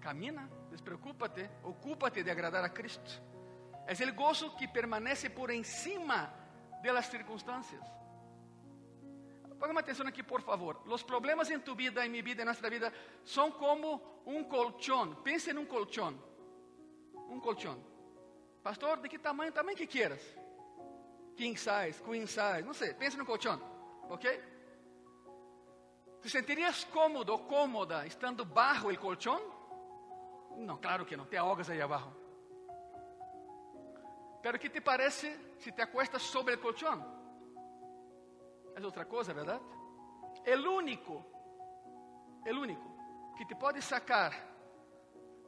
[0.00, 3.22] camina, despreocúpate, ocúpate de agradar a Cristo.
[3.86, 6.32] É o gozo que permanece por encima
[6.82, 7.80] de las circunstâncias.
[9.58, 10.80] Ponga atenção aqui, por favor.
[10.86, 12.92] Os problemas em tu vida, em minha vida, em nossa vida,
[13.24, 15.14] são como um colchão.
[15.16, 16.14] Pense em um colchão.
[17.28, 17.82] Um colchão.
[18.62, 19.52] Pastor, de que tamanho?
[19.52, 20.20] Tamanho que quieras.
[21.36, 22.94] King size, queen size, não sei.
[22.94, 23.60] Pense no colchão,
[24.08, 24.56] ok?
[26.22, 29.40] ¿Te sentirías cómodo o cómoda estando bajo el colchón?
[30.56, 32.10] No, claro que no, te ahogas ahí abajo.
[34.42, 37.04] Pero ¿qué te parece si te acuestas sobre el colchón?
[38.76, 39.60] Es otra cosa, ¿verdad?
[40.44, 41.24] El único,
[42.44, 44.32] el único que te puede sacar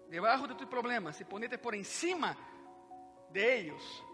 [0.09, 2.35] debajo de tus problemas y ponerte por encima
[3.31, 4.05] de ellos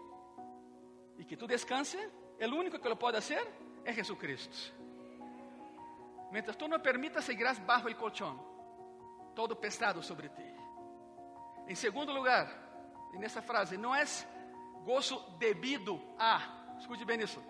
[1.17, 3.41] y que tú descanses, el único que lo puede hacer
[3.85, 4.75] es Jesucristo.
[6.31, 8.37] Mientras tú no permitas, seguirás bajo el colchón,
[9.33, 10.43] todo pesado sobre ti.
[11.67, 12.49] En segundo lugar,
[13.13, 14.27] en esa frase, no es
[14.83, 17.41] gozo debido a, escute bem isso,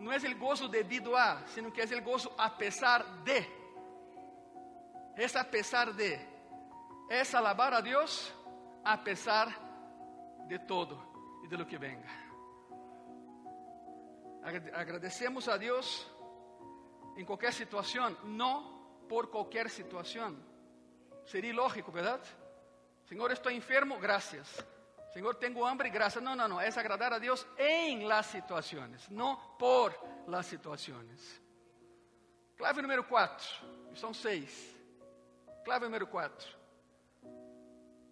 [0.00, 3.46] não é o gozo debido a, sino que é o gozo a pesar de.
[5.16, 6.18] Es a pesar de.
[7.10, 8.32] Es alabar a Deus
[8.82, 9.48] a pesar
[10.48, 10.98] de todo
[11.44, 12.08] e de lo que venga.
[14.72, 16.10] Agradecemos a Deus
[17.16, 20.36] em qualquer situação, não por qualquer situação.
[21.26, 22.26] Seria ilógico, verdade?
[23.04, 24.64] Senhor, estou enfermo, graças.
[25.12, 26.22] Senhor, tenho hambre, graças.
[26.22, 26.60] Não, não, não.
[26.60, 29.92] É agradar a Deus em las situações, não por
[30.26, 31.42] las situações.
[32.56, 33.46] Clave número 4.
[33.94, 34.76] São seis.
[35.64, 36.58] Clave número 4.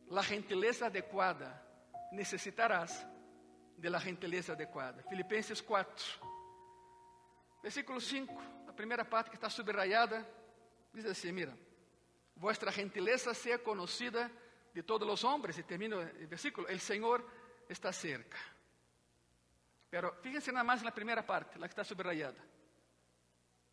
[0.08, 1.62] La gentileza adequada.
[2.10, 3.06] Necessitarás
[3.76, 5.02] de la gentileza adequada.
[5.08, 6.04] Filipenses 4.
[7.62, 10.24] Versículo 5 primeira parte que está subrayada,
[10.94, 11.52] diz assim: Mira,
[12.36, 14.30] vuestra gentileza sea conocida
[14.74, 17.24] de todos os homens, e termina o versículo: El Senhor
[17.68, 18.38] está cerca.
[19.90, 22.38] Pero fíjense nada mais na primeira parte, la que está subrayada.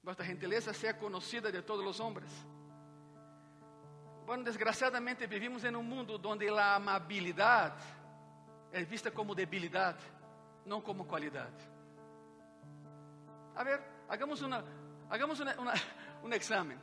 [0.02, 2.30] Vuestra gentileza sea conocida de todos os homens.
[4.26, 7.84] Bueno, desgraciadamente vivimos em um mundo onde a amabilidade
[8.72, 10.04] é vista como debilidade,
[10.66, 11.62] não como qualidade.
[13.56, 14.64] A ver, hagamos uma,
[15.10, 15.74] Hagamos una, una,
[16.24, 16.80] un examen.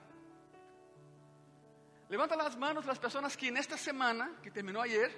[2.12, 5.10] Levanta las manos las personas que en esta semana, que terminó ayer,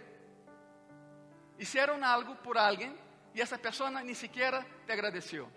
[1.58, 2.96] hicieron algo por alguien
[3.34, 5.48] y esa persona ni siquiera te agradeció.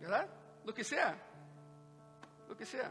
[0.00, 0.28] ¿Verdad?
[0.64, 1.16] Lo que sea.
[2.48, 2.90] Lo que sea.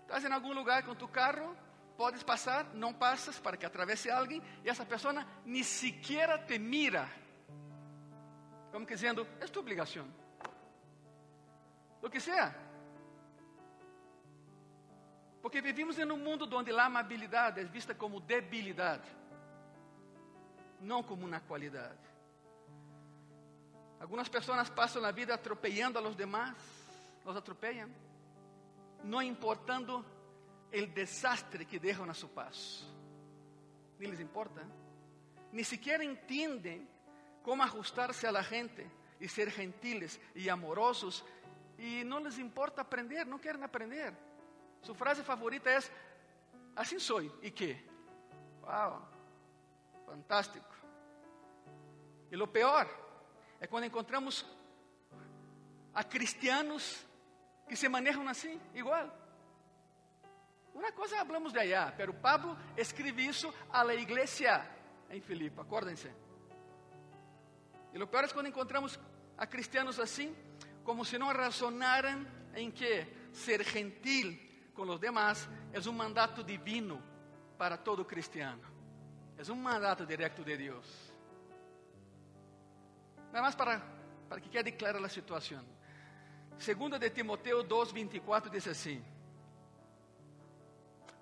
[0.00, 1.54] Estás en algún lugar con tu carro,
[1.96, 7.08] puedes pasar, no pasas para que atravese alguien y esa persona ni siquiera te mira.
[8.72, 10.12] Como diciendo, es tu obligación
[12.02, 12.69] lo que sea.
[15.42, 19.08] Porque vivimos em um mundo onde a amabilidade é vista como debilidade,
[20.80, 21.98] não como uma qualidade.
[23.98, 26.54] Algumas pessoas passam a vida atropelando a los demás,
[27.24, 27.90] los atropellam,
[29.04, 30.04] não importando
[30.72, 32.86] o desastre que deixam a seu passo.
[33.98, 34.66] Nem lhes importa.
[35.52, 36.88] Ni siquiera entendem
[37.42, 38.86] como ajustar-se a la gente
[39.20, 41.24] e ser gentiles e amorosos
[41.78, 44.14] e não lhes importa aprender, não querem aprender.
[44.82, 45.78] Sua frase favorita é:
[46.74, 47.20] Assim sou.
[47.42, 47.76] E que?
[48.62, 49.08] Uau,
[50.06, 50.74] fantástico.
[52.30, 52.88] E o pior
[53.60, 54.46] é quando encontramos
[55.92, 57.04] a cristianos
[57.68, 59.10] que se manejam assim, igual.
[60.74, 64.64] Uma coisa hablamos de allá, pero Pablo escreve isso a la iglesia
[65.10, 66.10] em Filipe, acordem-se.
[67.92, 68.98] E o pior é quando encontramos
[69.36, 70.34] a cristianos assim,
[70.84, 74.49] como si no razonaran en que ser gentil
[74.80, 76.98] con los demás es un mandato divino
[77.58, 78.62] para todo cristiano.
[79.36, 80.86] É um mandato direto de Deus.
[83.26, 83.82] Nada mais para,
[84.26, 85.62] para que quede clara a situação.
[86.58, 89.04] Segunda de Timoteo 2, 24 diz assim: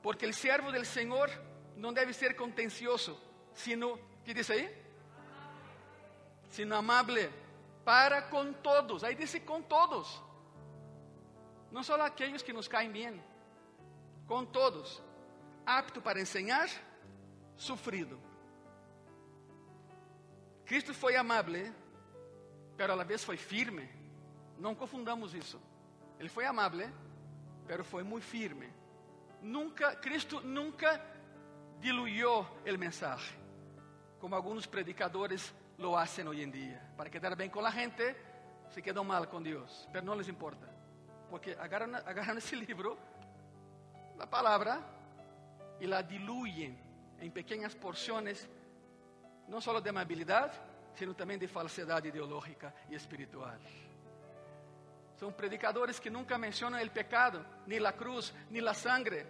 [0.04, 1.28] Porque o servo del Senhor
[1.76, 3.20] não deve ser contencioso,
[3.54, 4.72] sino, que diz aí?
[6.48, 7.28] Sino amable
[7.84, 9.02] para com todos.
[9.02, 10.22] Aí diz com todos.
[11.72, 13.20] Não só aqueles que nos caem bem,
[14.28, 15.02] com todos.
[15.66, 16.68] Apto para ensinar,
[17.56, 18.20] sofrido.
[20.64, 21.72] Cristo foi amável,
[22.76, 23.88] pero a la vez foi firme.
[24.58, 25.60] Não confundamos isso.
[26.18, 26.88] Ele foi amável,
[27.66, 28.72] pero foi muito firme.
[29.40, 31.00] Nunca, Cristo nunca
[31.80, 33.34] diluyó o mensaje,
[34.20, 36.92] como alguns predicadores lo hacen hoy en día.
[36.96, 38.16] Para quedar bem com a gente,
[38.70, 40.68] se quedam mal com Deus, pero não les importa.
[41.30, 42.98] Porque agarran, agarran esse livro,
[44.18, 44.82] a palavra,
[45.80, 46.76] e la diluyen
[47.20, 48.48] em pequenas porções,
[49.48, 50.58] não só de amabilidade,
[50.94, 53.56] sino também de falsidade ideológica e espiritual.
[55.16, 59.26] São predicadores que nunca mencionam o pecado, nem a cruz, nem a sangre.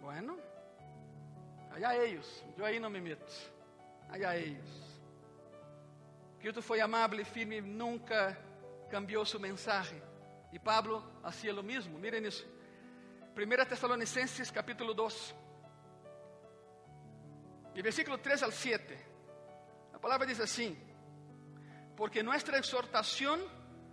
[0.00, 0.38] Bueno,
[1.70, 3.52] allá eles, eu aí não me meto.
[4.08, 4.88] Allá eles.
[6.40, 8.36] Cristo foi amável e firme, nunca
[8.90, 10.00] cambiou sua mensagem.
[10.52, 11.98] E Pablo hacía lo mesmo.
[11.98, 12.46] Miren isso.
[13.36, 15.34] 1 Tessalonicenses capítulo 2.
[17.74, 18.98] E versículo 3 al 7.
[19.92, 20.76] A palavra diz assim:
[21.98, 23.40] porque nuestra exhortación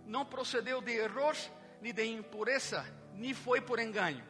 [0.06, 1.34] no procedeu de error,
[1.82, 4.24] ni de impureza, ni foi por engaño,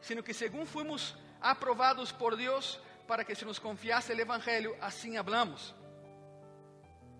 [0.00, 5.16] sino que según fuimos aprobados por Dios para que se nos confiase el Evangelio, assim
[5.16, 5.74] hablamos.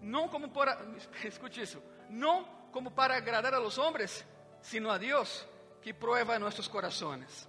[0.00, 0.78] Não como para,
[1.26, 4.24] escute isso, não como para agradar a los hombres,
[4.60, 5.46] sino a Dios
[5.82, 7.48] que prueba nuestros corazones.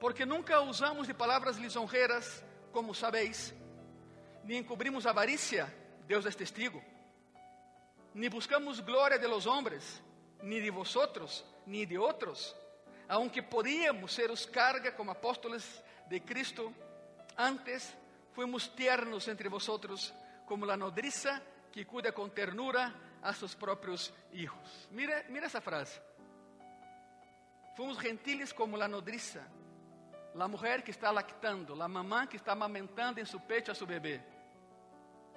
[0.00, 3.54] Porque nunca usamos de palavras lisonjeras, como sabéis,
[4.44, 5.72] ni encubrimos avaricia,
[6.06, 6.82] Deus é testigo.
[8.14, 10.02] Ni buscamos glória de los hombres,
[10.42, 12.54] ni de vosotros, ni de outros,
[13.08, 16.72] aunque podíamos seros carga como apóstoles de Cristo,
[17.36, 17.94] antes
[18.34, 20.12] fuimos tiernos entre vosotros,
[20.46, 21.40] como la nodriza
[21.72, 24.88] que cuida com ternura a seus próprios hijos.
[24.90, 26.00] Mira, mira essa frase.
[27.76, 29.46] Fomos gentiles como la nodriza,
[30.34, 33.86] la mujer que está lactando, la mamá que está amamentando em seu pecho a seu
[33.86, 34.20] bebê.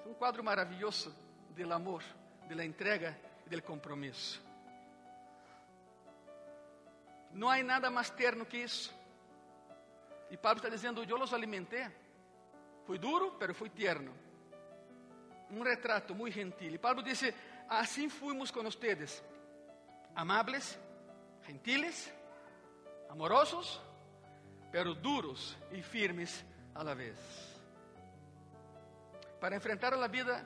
[0.04, 1.14] Um quadro maravilhoso
[1.50, 2.02] do amor,
[2.48, 4.44] da entrega e do compromisso.
[7.32, 8.94] Não há nada mais terno que isso.
[10.30, 11.86] E Pablo está dizendo: Eu os alimentei.
[12.86, 14.14] Fui duro, mas fui tierno.
[15.50, 16.74] Um retrato muito gentil.
[16.74, 17.34] E Pablo disse:
[17.68, 19.22] Assim fuimos com vocês,
[20.14, 20.78] amables,
[21.42, 22.12] gentiles,
[23.08, 23.80] amorosos,
[24.70, 27.56] pero duros e firmes a la vez
[29.40, 30.44] para enfrentar a vida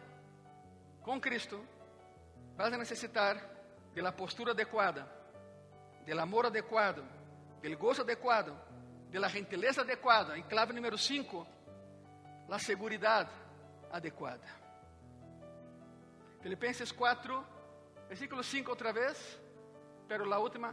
[1.02, 1.64] com Cristo,
[2.56, 3.40] vas a necessitar
[3.94, 5.06] de la postura adequada,
[6.04, 7.02] del amor adequado,
[7.62, 8.54] del gozo adequado,
[9.10, 10.36] de la gentileza adequada.
[10.36, 11.46] E clave número 5,
[12.48, 13.28] la seguridad
[13.90, 14.59] adequada.
[16.40, 17.44] Filipenses 4,
[18.08, 19.38] versículo 5 outra vez,
[20.08, 20.72] pero la última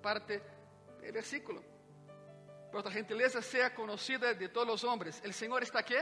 [0.00, 0.40] parte
[1.00, 1.62] del versículo.
[2.70, 5.20] Por a gentileza sea conocida de todos los hombres.
[5.24, 5.94] El Señor está aquí.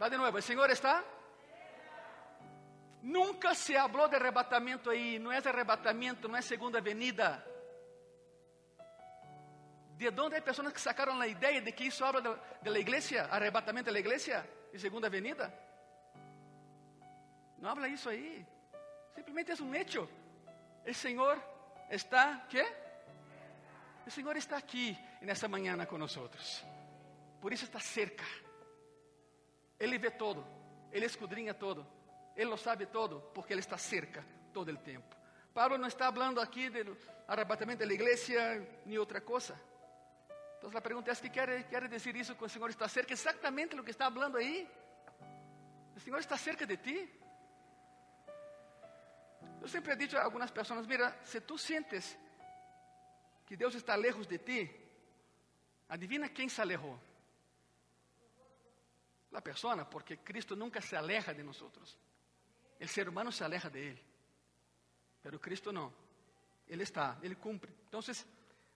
[0.00, 1.04] Va de nuevo, ¿el Señor está?
[3.02, 7.44] Nunca se habló de arrebatamento aí, não é arrebatamento, não é segunda venida.
[9.96, 13.92] De onde há pessoas que sacaram a ideia de que isso habla da igreja, arrebatamento
[13.92, 15.52] da igreja e segunda venida?
[17.62, 18.44] Não habla isso aí.
[19.14, 20.08] Simplesmente é um hecho.
[20.84, 21.40] O Senhor
[21.88, 22.66] está, ¿quê?
[24.04, 26.28] O Senhor está aqui nessa manhã conosco.
[27.40, 28.24] Por isso está cerca.
[29.78, 30.44] Ele vê todo,
[30.90, 31.86] ele escudrinha todo,
[32.34, 35.14] ele lo sabe todo, porque ele está cerca todo o tempo.
[35.54, 36.98] Pablo não está falando aqui do
[37.28, 39.54] arrebatamento da igreja nem outra coisa.
[40.58, 43.12] Então a pergunta é: que quer, quer dizer isso que o Senhor está cerca?
[43.12, 44.68] Exatamente o que está falando aí.
[45.94, 47.21] O Senhor está cerca de ti.
[49.60, 52.18] Eu sempre dicho a algumas pessoas: mira, se tu sientes
[53.46, 54.70] que Deus está lejos de ti,
[55.88, 56.98] adivina quem se alejou
[59.32, 61.98] la persona, porque Cristo nunca se aleja de nosotros.
[62.78, 63.98] El ser humano se aleja de Él,
[65.22, 65.92] pero Cristo no.
[66.68, 67.72] Él está, Él cumple.
[67.84, 68.26] Entonces,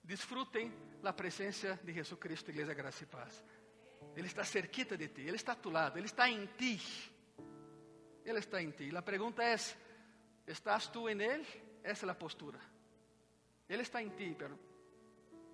[0.03, 3.43] disfruten la presencia de Jesucristo, Iglesia Gracia y Paz.
[4.15, 6.79] Él está cerquita de ti, Él está a tu lado, Él está en ti.
[8.25, 8.91] Él está en ti.
[8.91, 9.77] La pregunta es,
[10.47, 11.45] ¿estás tú en Él?
[11.83, 12.59] Esa es la postura.
[13.67, 14.57] Él está en ti, pero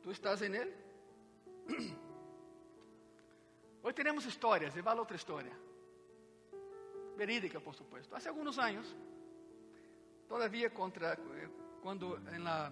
[0.02, 0.74] ¿tú estás en Él?
[3.84, 5.52] Hoy tenemos historias, y va la otra historia.
[7.18, 8.16] Verídica, por supuesto.
[8.16, 8.96] Hace algunos años,
[10.30, 11.50] todavía contra, eh,
[11.82, 12.72] cuando en la,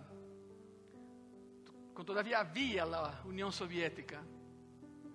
[1.93, 4.23] cuando todavía había la Unión Soviética,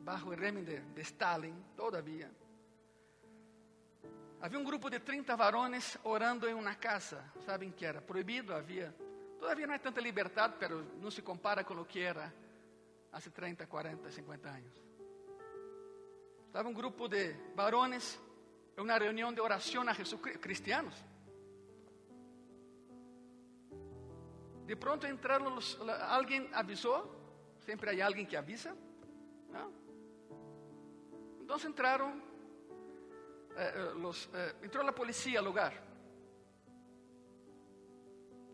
[0.04, 2.30] bajo el régimen de, de Stalin, todavía,
[4.40, 7.24] havia um grupo de 30 varones orando em uma casa.
[7.44, 8.94] Sabem que era proibido, havia.
[9.38, 10.70] Todavia não é tanta liberdade, mas
[11.02, 12.32] não se compara com o que era
[13.12, 14.72] há 30, 40, 50 anos.
[16.46, 18.20] Estava um grupo de varones
[18.76, 20.94] em uma reunião de oração a Jesus, cristianos.
[24.66, 25.78] De pronto entraram, los,
[26.08, 27.14] alguém avisou,
[27.60, 28.76] sempre há alguém que avisa.
[29.50, 29.72] ¿no?
[31.40, 32.20] Então entraram
[33.56, 35.72] eh, los, eh, entró la policía al lugar.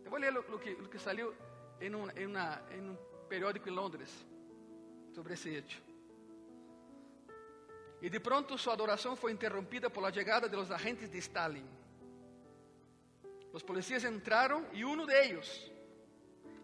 [0.03, 1.35] Te voy a leer lo, que, salió
[1.81, 2.99] en en un
[3.29, 4.11] periódico en Londres
[5.15, 5.79] sobre ese hecho.
[8.01, 11.69] Y de pronto su adoración fue interrumpida por la llegada de los agentes de Stalin.
[13.53, 15.71] Los policías entraron y uno de ellos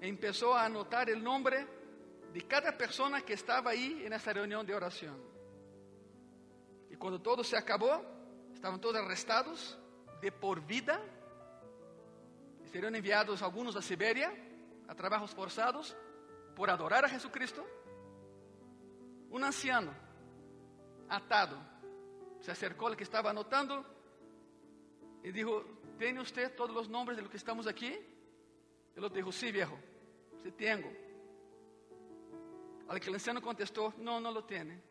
[0.00, 1.64] empezó a anotar el nombre
[2.32, 5.16] de cada persona que estaba ahí en esa reunión de oración.
[6.90, 8.17] Y cuando todo se acabó,
[8.58, 9.78] estavam todos arrestados
[10.20, 11.00] de por vida,
[12.72, 14.28] seriam enviados alguns a Sibéria
[14.88, 15.96] a trabalhos forçados
[16.56, 17.64] por adorar a Jesucristo.
[19.30, 19.94] Um anciano
[21.08, 21.56] atado
[22.40, 23.86] se acercou ao que estava anotando
[25.22, 25.64] e disse:
[25.96, 27.92] Tem você todos os nomes de lo que estamos aqui?
[28.96, 29.78] Ele disse: Sim, sí, viejo,
[30.42, 30.90] sí tenho.
[32.88, 34.82] Al que o anciano contestou: Não, não lo tiene.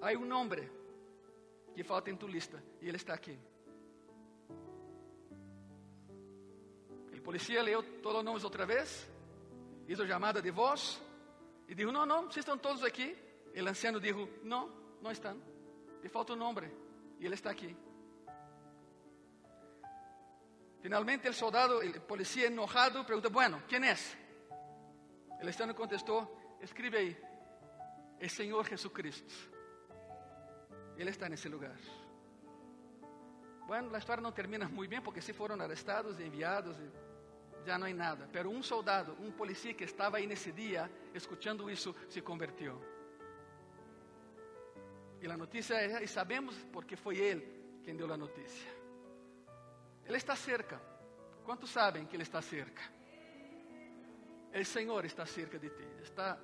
[0.00, 0.79] Há um nome
[1.74, 3.38] que falta em tu lista e ele está aqui.
[7.16, 9.08] O polícia leu todos os nomes outra vez,
[9.86, 11.00] hizo chamada de voz
[11.68, 13.16] e disse: Não, não, vocês estão todos aqui.
[13.54, 15.40] O anciano disse: Não, não estão.
[16.00, 16.70] Te falta um nome
[17.18, 17.76] e ele está aqui.
[20.80, 23.94] Finalmente o soldado, o policía enojado, pergunta: Bueno, quem é?
[25.42, 27.16] O anciano contestou: Escribe aí,
[28.18, 29.59] é Senhor Jesucristo.
[31.00, 31.78] Ele está nesse lugar.
[33.66, 36.90] Bueno, a história não termina muito bem porque se foram arrestados e enviados e
[37.64, 38.28] já não há nada.
[38.30, 42.78] Pero um soldado, um policía que estava aí nesse dia, escutando isso, se convertiu.
[45.22, 47.46] E a notícia é, e sabemos porque foi ele
[47.82, 48.70] quem deu a notícia.
[50.04, 50.78] Ele está cerca.
[51.44, 52.82] Quantos sabem que ele está cerca?
[54.54, 55.88] O Senhor está cerca de ti.
[56.02, 56.38] Está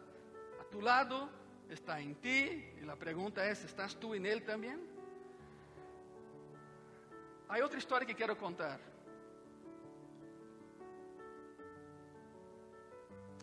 [0.59, 1.29] a tu lado
[1.69, 2.73] está en ti.
[2.81, 4.81] Y la pregunta es, ¿estás tú en él también?
[7.49, 8.81] Hay otra historia que quiero contar.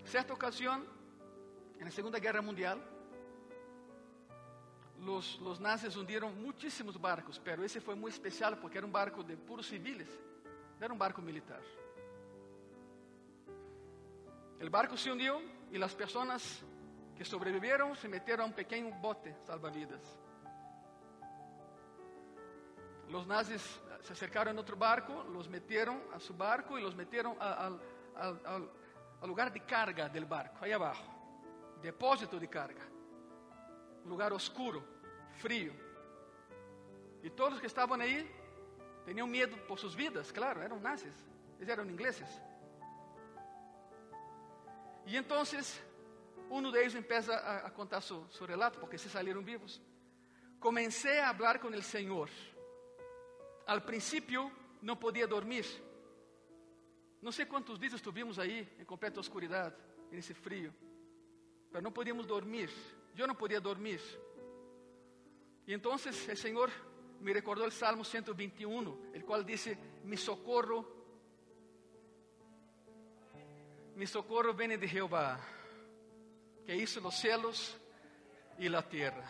[0.06, 0.86] Cierta ocasión,
[1.80, 2.82] en la Segunda Guerra Mundial,
[5.00, 9.24] los, los, nazis hundieron muchísimos barcos, pero ese fue muy especial porque era un barco
[9.24, 10.08] de puros civiles,
[10.80, 11.62] no era un barco militar.
[14.60, 16.64] El barco se hundió y las personas
[17.16, 20.02] que sobreviveram se meteram a um pequeno bote salva-vidas.
[23.08, 23.62] Os nazis
[24.02, 29.52] se acercaram em outro barco, los meteram a su barco e los meteram al lugar
[29.52, 31.08] de carga del barco, aí abaixo.
[31.80, 32.82] Depósito de carga.
[34.06, 34.84] Um lugar oscuro,
[35.38, 35.74] frio.
[37.22, 38.30] E todos que estavam aí
[39.06, 41.14] tinham medo por suas vidas, claro, eram nazis,
[41.58, 42.42] eles eram ingleses.
[45.06, 45.46] E então
[46.50, 49.82] um deles empieza a, a contar seu, seu relato, porque se saíram vivos.
[50.60, 52.30] Comecei a falar com o Senhor.
[53.66, 55.66] Al princípio, não podia dormir.
[57.22, 59.74] Não sei quantos dias estuvimos aí, em completa escuridão,
[60.12, 60.74] nesse frio.
[61.72, 62.70] Mas não podíamos dormir.
[63.18, 64.02] Eu não podia dormir.
[65.66, 66.70] E então o Senhor
[67.22, 70.86] me recordou o Salmo 121, o qual disse: Mi socorro,
[73.96, 75.40] mi socorro vem de Jeová
[76.66, 77.78] que hizo los cielos
[78.58, 79.30] y la tierra.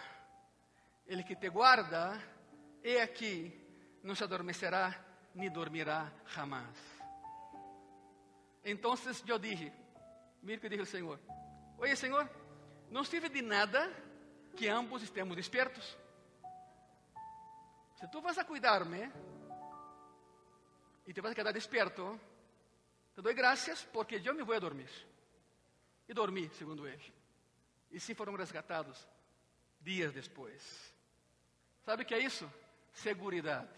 [1.05, 2.19] El que te guarda,
[2.81, 3.53] he aquí,
[4.03, 6.77] no se adormecerá ni dormirá jamás.
[8.63, 9.73] Entonces yo dije,
[10.41, 11.19] mira que dijo el Señor,
[11.77, 12.29] oye Señor,
[12.89, 13.89] no sirve de nada
[14.55, 15.97] que ambos estemos despiertos.
[17.99, 19.11] Se tú vas a cuidarme
[21.05, 22.19] y te vas a quedar despierto,
[23.15, 24.89] te doy gracias porque yo me voy a dormir.
[26.07, 27.22] E dormi, segundo ele.
[27.93, 29.07] E sim foram resgatados
[29.79, 30.93] dias depois.
[31.85, 32.51] Sabe o que é isso?
[32.91, 33.69] Seguridade.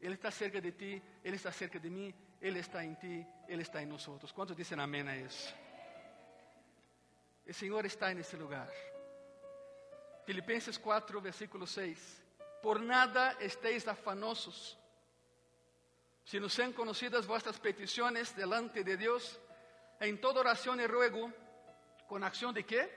[0.00, 3.62] Ele está cerca de ti, Ele está cerca de mim, Ele está em ti, Ele
[3.62, 4.32] está em nós outros.
[4.32, 5.54] Quantos dizem amém a isso?
[7.46, 8.70] O Senhor está nesse lugar.
[10.24, 12.22] Filipenses 4, versículo 6.
[12.62, 14.78] Por nada estéis afanosos,
[16.24, 19.38] sino sean conocidas vuestras peticiones delante de Dios,
[19.98, 21.32] en toda oración y ruego,
[22.10, 22.90] con acción de qué?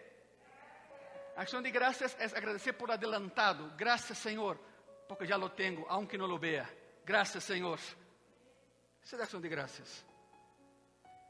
[1.37, 3.71] Acción de gracias es agradecer por adelantado.
[3.77, 4.59] Gracias, Señor,
[5.07, 6.67] porque ya lo tengo, aunque no lo vea.
[7.05, 7.77] Gracias, Señor.
[7.77, 10.03] Esa es acción de gracias.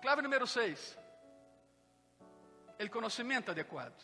[0.02, 0.98] Clave número 6.
[2.80, 3.96] El conocimiento adecuado.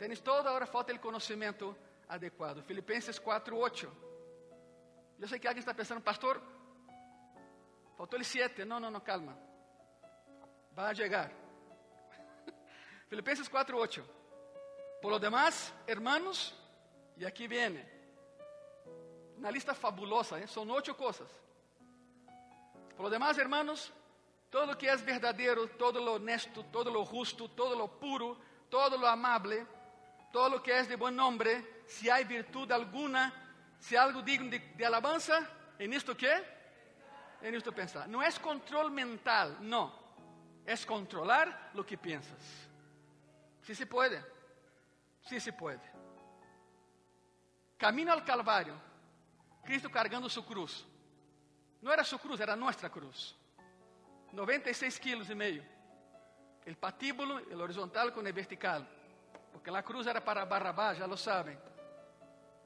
[0.00, 1.78] Tienes todo, ahora falta el conocimiento
[2.08, 2.60] adecuado.
[2.64, 3.92] Filipenses 4, 8.
[5.20, 6.42] Eu sei que alguém está pensando, pastor,
[7.96, 8.64] faltou ele 7.
[8.64, 9.46] Não, não, não, calma.
[10.76, 11.32] Vai chegar.
[13.08, 14.04] Filipenses 4, 8.
[15.00, 16.54] Por lo demás, hermanos,
[17.16, 17.82] e aqui viene.
[19.38, 20.46] Uma lista fabulosa, ¿eh?
[20.46, 21.30] são oito coisas.
[22.94, 23.90] Por lo demás, hermanos,
[24.50, 28.98] todo lo que es verdadero, todo lo honesto, todo lo justo, todo lo puro, todo
[28.98, 29.66] lo amable,
[30.30, 33.32] todo lo que es de buen nombre, si hay virtud alguna,
[33.78, 35.40] si algo digno de, de alabanza,
[35.78, 36.34] ¿en esto qué?
[37.40, 38.06] En esto pensar.
[38.08, 40.05] No es control mental, no.
[40.66, 42.68] Es controlar lo que piensas.
[43.62, 44.22] Sí se puede.
[45.22, 45.80] Sí se puede.
[47.78, 48.74] Camino al Calvario.
[49.64, 50.86] Cristo cargando su cruz.
[51.82, 53.36] No era su cruz, era nuestra cruz.
[54.32, 55.62] 96 quilos y medio.
[56.64, 58.88] El patíbulo, el horizontal con el vertical.
[59.52, 61.58] Porque la cruz era para Barrabás, ya lo saben.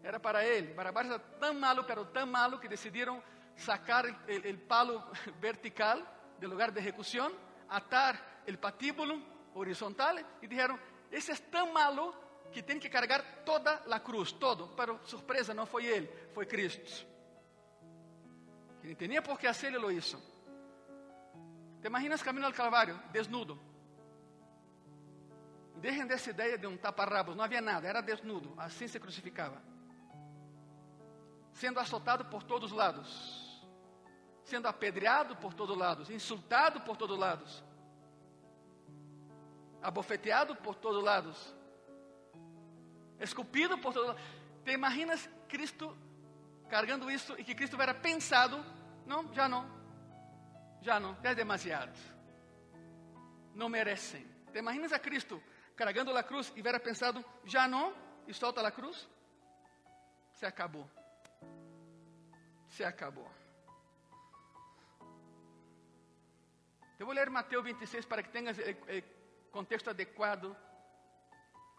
[0.02, 0.72] Era para ele.
[0.72, 3.22] Barrabás era tão malo, pero tão malo, que decidiram
[3.56, 5.04] sacar o palo
[5.40, 6.02] vertical
[6.38, 7.30] do lugar de execução,
[7.70, 9.22] atar o patíbulo
[9.54, 10.78] horizontal e disseram:
[11.10, 12.14] Esse é tão malo
[12.52, 14.68] que tem que carregar toda a cruz, todo.
[14.76, 17.06] Pero surpresa, não foi ele, foi Cristo.
[18.82, 20.18] Nem tinha por que hacerlo, lo hizo.
[21.80, 23.58] Te imaginas caminho ao Calvário, desnudo.
[25.76, 29.62] Dejen dessa ideia de um taparrabos, não havia nada, era desnudo, assim se crucificava
[31.60, 33.39] sendo açotado por todos os lados,
[34.50, 37.64] sendo apedreado por todos os lados, insultado por todos os lados,
[39.80, 41.56] abofeteado por todos os lados,
[43.20, 44.30] esculpido por todos os lados.
[44.64, 45.96] Te imaginas Cristo
[46.68, 48.56] carregando isso e que Cristo hubiera pensado,
[49.06, 49.64] não, já não,
[50.82, 51.96] já não, já é demasiado,
[53.54, 54.26] não merecem.
[54.52, 55.40] Te imaginas a Cristo
[55.76, 57.94] carregando a cruz e hubiera pensado, já não,
[58.26, 59.08] e solta a cruz?
[60.32, 60.88] Se acabou
[62.70, 63.28] se acabou.
[67.00, 70.54] Eu vou ler Mateus 26 para que tenhas o contexto adequado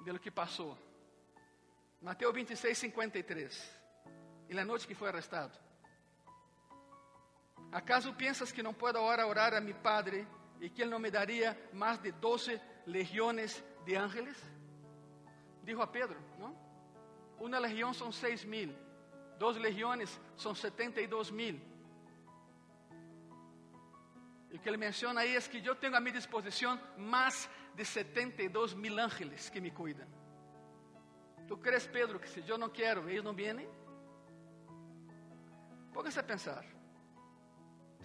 [0.04, 0.76] de lo que passou.
[2.02, 3.82] Mateus 26, 53.
[4.50, 5.56] E na noite que foi arrestado.
[7.72, 10.28] ¿Acaso pensas que não puedo ahora orar a mi Padre
[10.60, 14.44] e que Ele não me daria mais de doze legiones de ángeles?
[15.64, 16.58] Dijo a Pedro, não?
[17.40, 18.74] Uma legião são seis mil.
[19.38, 21.62] Dos legiones são 72 mil.
[24.54, 28.74] O que ele menciona aí é que eu tenho a minha disposição mais de 72
[28.74, 30.08] mil ángeles que me cuidam.
[31.48, 33.68] ¿Tu crees, Pedro, que se eu não quero, eles não vêm?
[35.94, 36.66] Póngase a pensar.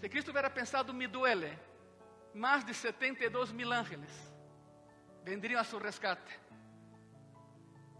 [0.01, 1.59] Se Cristo hubiera pensado, me duele,
[2.35, 4.11] mais de 72 mil ángeles
[5.25, 6.39] venderiam a seu rescate,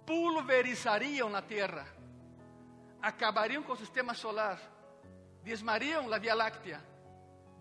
[0.05, 1.97] pulverizariam na terra
[3.07, 4.61] acabariam com o sistema solar,
[5.45, 6.81] diezmariam a Via Láctea,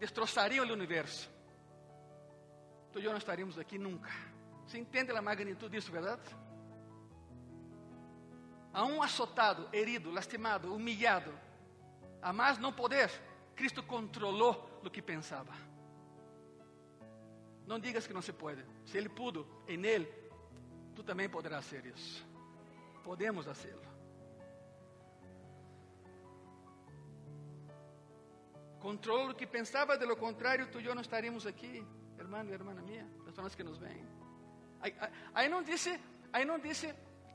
[0.05, 1.29] destroçariam o universo.
[2.91, 4.09] Tu e eu não estaríamos aqui nunca.
[4.65, 6.21] Você entende a magnitude disso, verdade?
[8.73, 11.33] A um açotado, herido, lastimado, humilhado,
[12.21, 13.09] a mais não poder,
[13.55, 15.53] Cristo controlou o que pensava.
[17.65, 18.63] Não digas que não se pode.
[18.85, 20.05] Se Ele pudo em Ele,
[20.93, 22.25] tu também poderás ser isso.
[23.03, 23.84] Podemos fazê-lo.
[28.86, 31.83] Controlo que pensava de lo contrário, tu e eu não estaríamos aqui,
[32.19, 34.05] irmão e irmã minha, pessoas que nos veem.
[35.33, 35.99] Aí, não disse,
[36.31, 36.86] aí não disse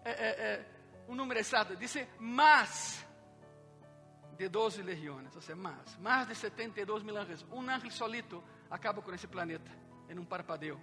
[0.04, 0.66] é, é, é,
[1.08, 3.04] um número exato, disse mais
[4.38, 7.44] de 12 legiões, ou seja, mais, mais de 72 mil anjos.
[7.50, 8.40] Um anjo solito
[8.70, 9.72] acaba com esse planeta
[10.08, 10.80] em um parpadeo.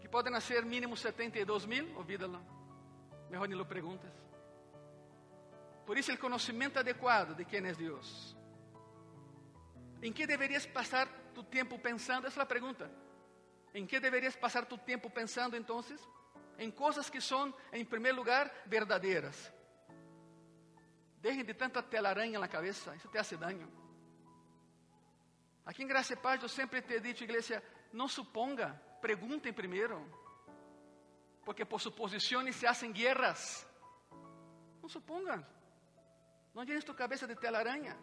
[0.00, 2.40] Que podem nascer mínimo 72 mil, olvídalo,
[3.28, 4.12] melhor nem lo perguntas.
[5.84, 8.40] Por isso, o conhecimento adequado de quem é Deus
[10.02, 12.28] ¿En qué deberías pasar tu tiempo pensando?
[12.28, 12.90] Esa es la pregunta.
[13.72, 16.00] ¿En qué deberías pasar tu tiempo pensando entonces?
[16.58, 19.52] En cosas que son, en primer lugar, verdaderas.
[21.22, 23.68] Dejen de tanta telaraña en la cabeza, eso te hace daño.
[25.64, 30.04] Aqui em Graça e Paz eu sempre te dicho, igreja, não suponga, perguntem primeiro.
[31.44, 33.66] porque por suposiciones se hacen guerras.
[34.80, 35.46] No supongan.
[36.54, 37.96] No llenes tu cabeza de telaraña.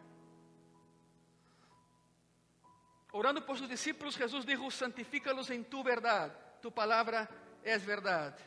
[3.12, 6.32] Orando por sus discípulos, Jesús dijo, santifícalos en tu verdad.
[6.62, 7.28] Tu palabra
[7.64, 8.38] es verdad.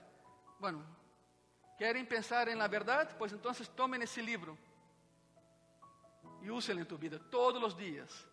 [0.58, 0.84] Bueno,
[1.76, 3.16] ¿quieren pensar en la verdad?
[3.18, 4.56] Pues entonces tomen ese libro
[6.42, 8.26] y úsenlo en tu vida todos los días.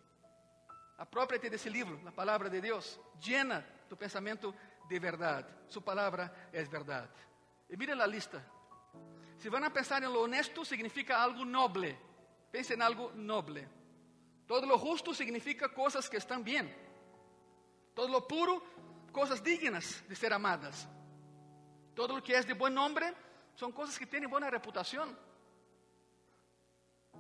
[0.97, 2.99] Apropiate de ese libro, la palabra de Dios.
[3.23, 4.53] Llena tu pensamiento
[4.88, 5.47] de verdad.
[5.67, 7.09] Su palabra es verdad.
[7.69, 8.43] Y miren la lista.
[9.38, 11.97] Si van a pensar en lo honesto, significa algo noble.
[12.51, 13.67] Piensen en algo noble.
[14.50, 16.76] Todo lo justo significa cosas que están bien.
[17.93, 18.64] Todo lo puro,
[19.12, 20.89] cosas dignas de ser amadas.
[21.93, 23.14] Todo lo que es de buen nombre
[23.54, 25.16] son cosas que tienen buena reputación.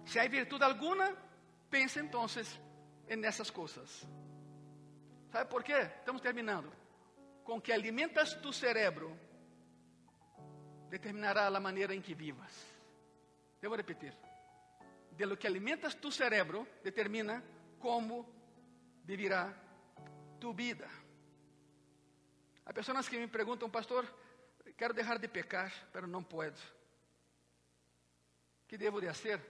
[0.05, 1.13] Si hay virtud alguna,
[1.69, 2.59] pense entonces
[3.07, 4.07] en esas cosas.
[5.31, 5.79] ¿Sabe por qué?
[5.81, 6.71] Estamos terminando.
[7.43, 9.15] Con que alimentas tu cerebro,
[10.89, 12.51] determinará la manera en que vivas.
[13.61, 14.28] Debo repetir.
[15.19, 17.43] De lo que alimentas tu cerebro, determina
[17.77, 18.25] cómo
[19.03, 19.53] vivirá
[20.39, 20.89] tu vida.
[22.63, 24.05] Hay personas que me preguntan, pastor,
[24.77, 26.55] quero dejar de pecar, pero não puedo.
[28.63, 29.41] O que devo de hacer?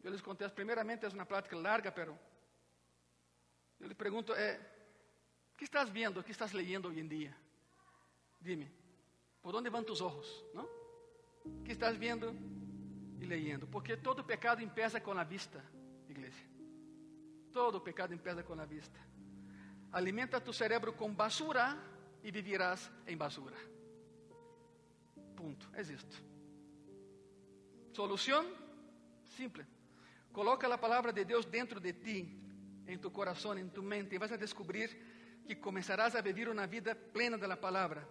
[0.00, 2.16] Eu lhes contesto, primeiramente é uma plática larga, pero
[3.80, 4.60] eu lhe pergunto, é,
[5.52, 7.36] o que estás vendo, o que estás leyendo hoje em dia?
[8.40, 8.70] Dime,
[9.42, 10.68] por onde vão tus ojos, não?
[11.44, 12.32] O que estás vendo
[13.26, 13.66] leyendo?
[13.66, 15.62] Porque todo pecado empieza com a vista,
[16.08, 16.44] igreja.
[17.52, 18.98] Todo pecado empieza com a vista.
[19.92, 21.76] Alimenta tu cerebro com basura
[22.22, 23.56] e vivirás em basura.
[25.34, 25.68] Punto.
[25.74, 26.22] É isto.
[27.92, 28.44] Solução?
[29.24, 29.66] Simples.
[30.32, 32.38] Coloca a palavra de Deus dentro de ti,
[32.86, 34.88] em tu coração, em tu mente, e vas a descobrir
[35.46, 38.06] que começarás a viver uma vida plena da palavra.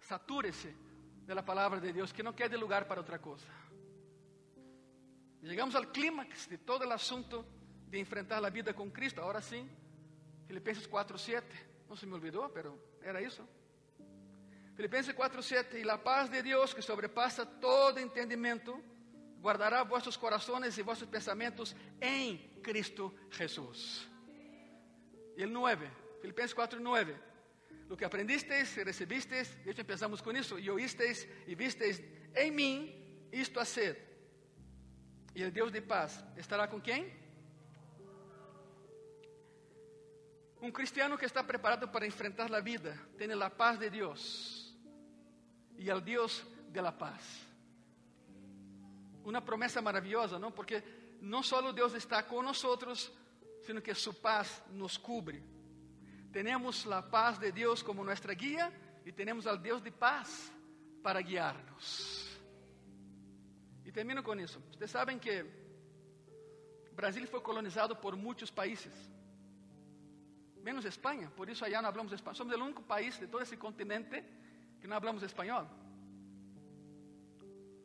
[0.00, 0.74] Satúrese
[1.26, 3.46] da palavra de Deus, que não quede lugar para outra coisa.
[5.44, 7.44] Chegamos ao clímax de todo o assunto
[7.88, 9.20] de enfrentar a vida com Cristo.
[9.20, 9.68] Agora sim,
[10.46, 11.44] Filipenses 4:7.
[11.88, 13.46] Não se me olvidou, pero era isso.
[14.74, 18.82] Filipenses 4:7 e a paz de Deus que sobrepassa todo entendimento
[19.40, 24.08] guardará vossos corações e vossos pensamentos em Cristo Jesus.
[25.36, 25.88] E el 9,
[26.20, 27.14] Filipenses 4:9.
[27.88, 32.02] Lo que aprendisteis e recebisteis, de hecho empezamos com isso, e oísteis e visteis
[32.52, 34.05] mim, isto a ser.
[35.36, 37.12] E o Deus de paz estará com quem?
[40.62, 44.74] Um cristiano que está preparado para enfrentar a vida tem a paz de Deus
[45.76, 47.46] e o Deus de la paz.
[49.26, 50.50] Uma promessa maravilhosa, não?
[50.50, 50.82] Porque
[51.20, 52.64] não só Deus está com nós,
[53.66, 55.44] sino que Sua paz nos cubre.
[56.32, 58.72] Temos a paz de Deus como nossa guia
[59.04, 60.50] e temos al Deus de paz
[61.02, 62.25] para guiar-nos.
[63.96, 64.58] Termino com isso.
[64.72, 65.34] Vocês sabem que
[66.92, 68.94] Brasil foi colonizado por muitos países,
[70.66, 72.34] menos Espanha, por isso allá não hablamos espanhol.
[72.34, 74.22] Somos o único país de todo esse continente
[74.80, 75.64] que não hablamos espanhol.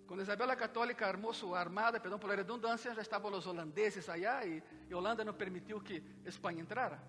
[0.05, 4.45] Quando Isabel a Católica armou sua armada, perdão pela redundância, já estavam os holandeses allá
[4.45, 7.01] e, e Holanda não permitiu que Espanha entrara.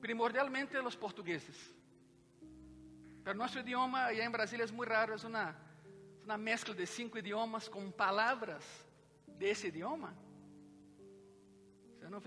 [0.00, 1.58] Primordialmente os portugueses.
[3.22, 5.65] Pero nosso idioma allá em Brasília é muito raro, é uma,
[6.26, 8.64] uma mescla de cinco idiomas com palavras
[9.28, 10.12] desse idioma.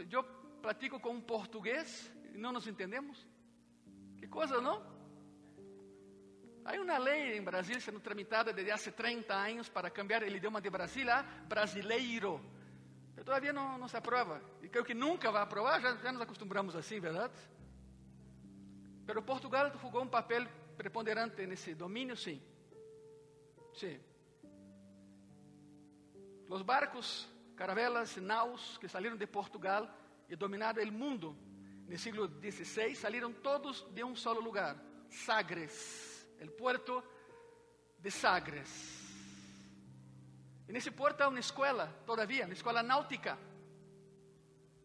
[0.10, 0.24] Eu
[0.62, 3.28] platico com um português e não nos entendemos.
[4.18, 4.82] Que coisa, não?
[6.64, 10.62] Há uma lei em Brasil sendo tramitada desde há 30 anos para cambiar o idioma
[10.62, 12.40] de Brasil a brasileiro.
[13.14, 14.42] Pero todavía não, se aprova.
[14.62, 17.34] E creio que nunca vai aprovar, já, nos acostumbramos assim, verdade?
[19.06, 20.48] Pero Portugal jogou um papel
[20.78, 22.42] preponderante nesse domínio, sim.
[23.74, 24.00] Sim.
[26.48, 29.88] Os barcos, caravelas, naus que saíram de Portugal
[30.28, 31.38] e dominaram o mundo
[31.88, 34.78] no século XVI, saíram todos de um solo lugar,
[35.10, 37.04] Sagres, o puerto
[38.00, 38.70] de Sagres.
[40.68, 43.40] E nesse porto há uma escola, todavia, uma escola náutica,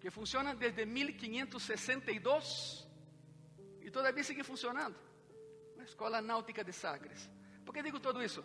[0.01, 2.89] que funciona desde 1562
[3.81, 4.97] e todavia sigue funcionando.
[5.75, 7.29] Uma escola náutica de Sagres.
[7.65, 8.43] Por que digo tudo isso?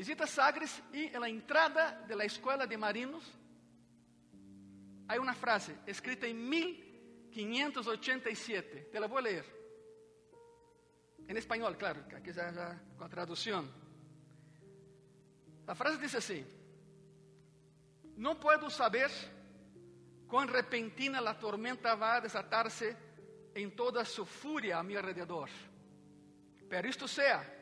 [0.00, 3.22] Visita Sagres e na entrada da escola de marinos
[5.06, 8.86] há uma frase escrita em 1587.
[8.90, 9.44] Te la vou ler.
[11.28, 13.68] Em espanhol, claro, aqui já, já com a tradução.
[15.66, 16.46] A frase diz assim:
[18.16, 19.10] Não puedo saber
[20.26, 22.96] quão repentina a tormenta vai desatar-se
[23.54, 25.50] em toda sua fúria a meu alrededor.
[26.70, 27.59] Pero isto sea,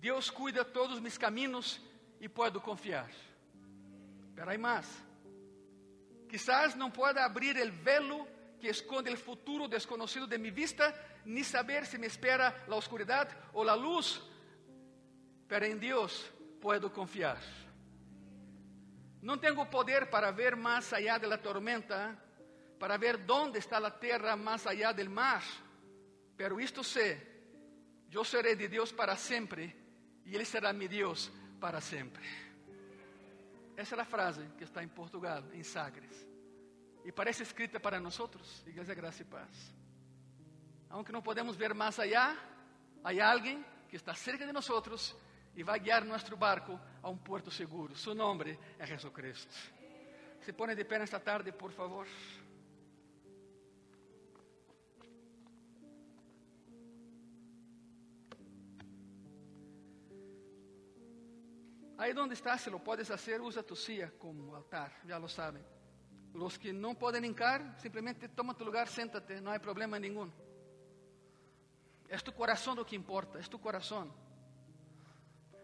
[0.00, 1.80] Deus cuida todos mis caminos
[2.20, 3.10] e puedo confiar.
[4.34, 4.86] Pero hay más.
[6.28, 8.26] Quizás não pueda abrir el velo
[8.60, 10.94] que esconde el futuro desconocido de mi vista,
[11.24, 14.22] ni saber si me espera la oscuridad o la luz,
[15.48, 16.30] pero en Dios
[16.60, 17.38] puedo confiar.
[19.20, 22.16] Não tenho poder para ver mais allá de la tormenta,
[22.78, 25.42] para ver dónde está la tierra más allá del mar,
[26.36, 27.26] pero isto sé,
[28.08, 29.77] yo seré de Dios para sempre
[30.28, 32.22] e Ele será mi Deus para sempre.
[33.76, 36.26] Essa é a frase que está em Portugal, em Sagres.
[37.04, 38.18] E parece escrita para nós,
[38.66, 39.74] Igreja Graça e Paz.
[40.90, 42.36] Aunque não podemos ver mais allá,
[43.02, 44.68] há alguém que está cerca de nós
[45.56, 47.96] e vai guiar nosso barco a um porto seguro.
[47.96, 49.54] Su nome é Jesus Cristo.
[50.42, 52.06] Se põe de pé nesta tarde, por favor.
[61.98, 65.64] Aí onde está, se lo puedes fazer, usa tu silla como altar, já lo sabem.
[66.32, 70.30] Os que não podem hincar, simplesmente toma tu lugar, senta-te, não há problema nenhum.
[72.08, 74.14] É tu coração o que importa, é tu coração.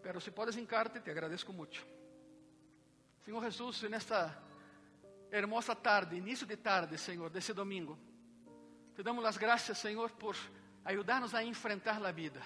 [0.03, 1.87] Pero se puedes hincarte, te agradeço muito.
[3.25, 4.37] Senhor Jesus, nesta
[5.31, 7.97] hermosa tarde, início de tarde, Senhor, desse domingo,
[8.97, 10.37] te damos as graças, Senhor, por
[10.85, 12.43] ajudar-nos a enfrentar a vida.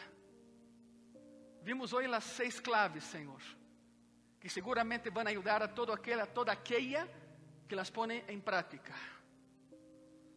[1.62, 3.40] Vimos hoje as seis claves, Senhor
[4.40, 7.08] que seguramente vão ajudar a todo aquele, a toda aquela
[7.68, 8.94] que las pone em prática.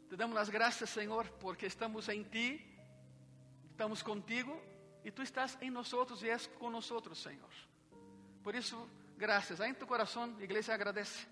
[0.09, 2.61] Te damos as graças, Senhor, porque estamos em Ti,
[3.69, 4.61] estamos contigo
[5.03, 5.91] e Tu estás em nós
[6.21, 6.85] e és com nós,
[7.15, 7.49] Senhor.
[8.43, 9.61] Por isso, graças.
[9.61, 11.27] Aí em tu coração, a igreja agradece.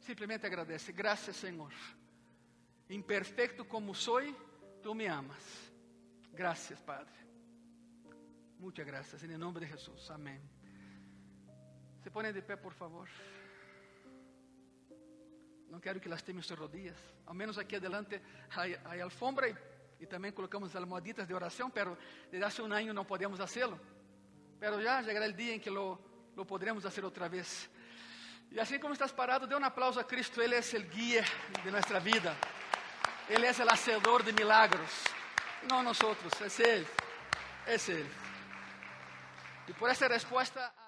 [0.00, 0.92] Simplesmente agradece.
[0.92, 1.72] Graças, Senhor.
[2.88, 4.22] Imperfeito como sou,
[4.82, 5.72] Tu me amas.
[6.32, 7.14] Graças, Padre.
[8.58, 9.22] Muitas graças.
[9.24, 10.10] Em nome de Jesus.
[10.10, 10.53] Amém.
[12.04, 13.08] Se põe de pé, por favor.
[15.70, 16.98] Não quero que lastimem suas rodillas.
[17.24, 18.20] Ao menos aqui adelante
[18.54, 19.56] há, alfombra e,
[20.00, 21.96] e também colocamos almohaditas de oração, pero
[22.30, 23.80] desde hace um ano não podemos fazê-lo.
[24.60, 25.98] Pero já chegará o dia em que lo,
[26.36, 27.70] lo podremos fazer outra vez.
[28.50, 30.42] E assim como estás parado, dê um aplauso a Cristo.
[30.42, 31.24] Ele é o guia
[31.62, 32.36] de nossa vida.
[33.30, 35.04] Ele é o hacedor de milagros.
[35.70, 36.88] Não nós outros, é Ele.
[37.66, 38.10] É Ele.
[39.68, 40.83] E por essa resposta.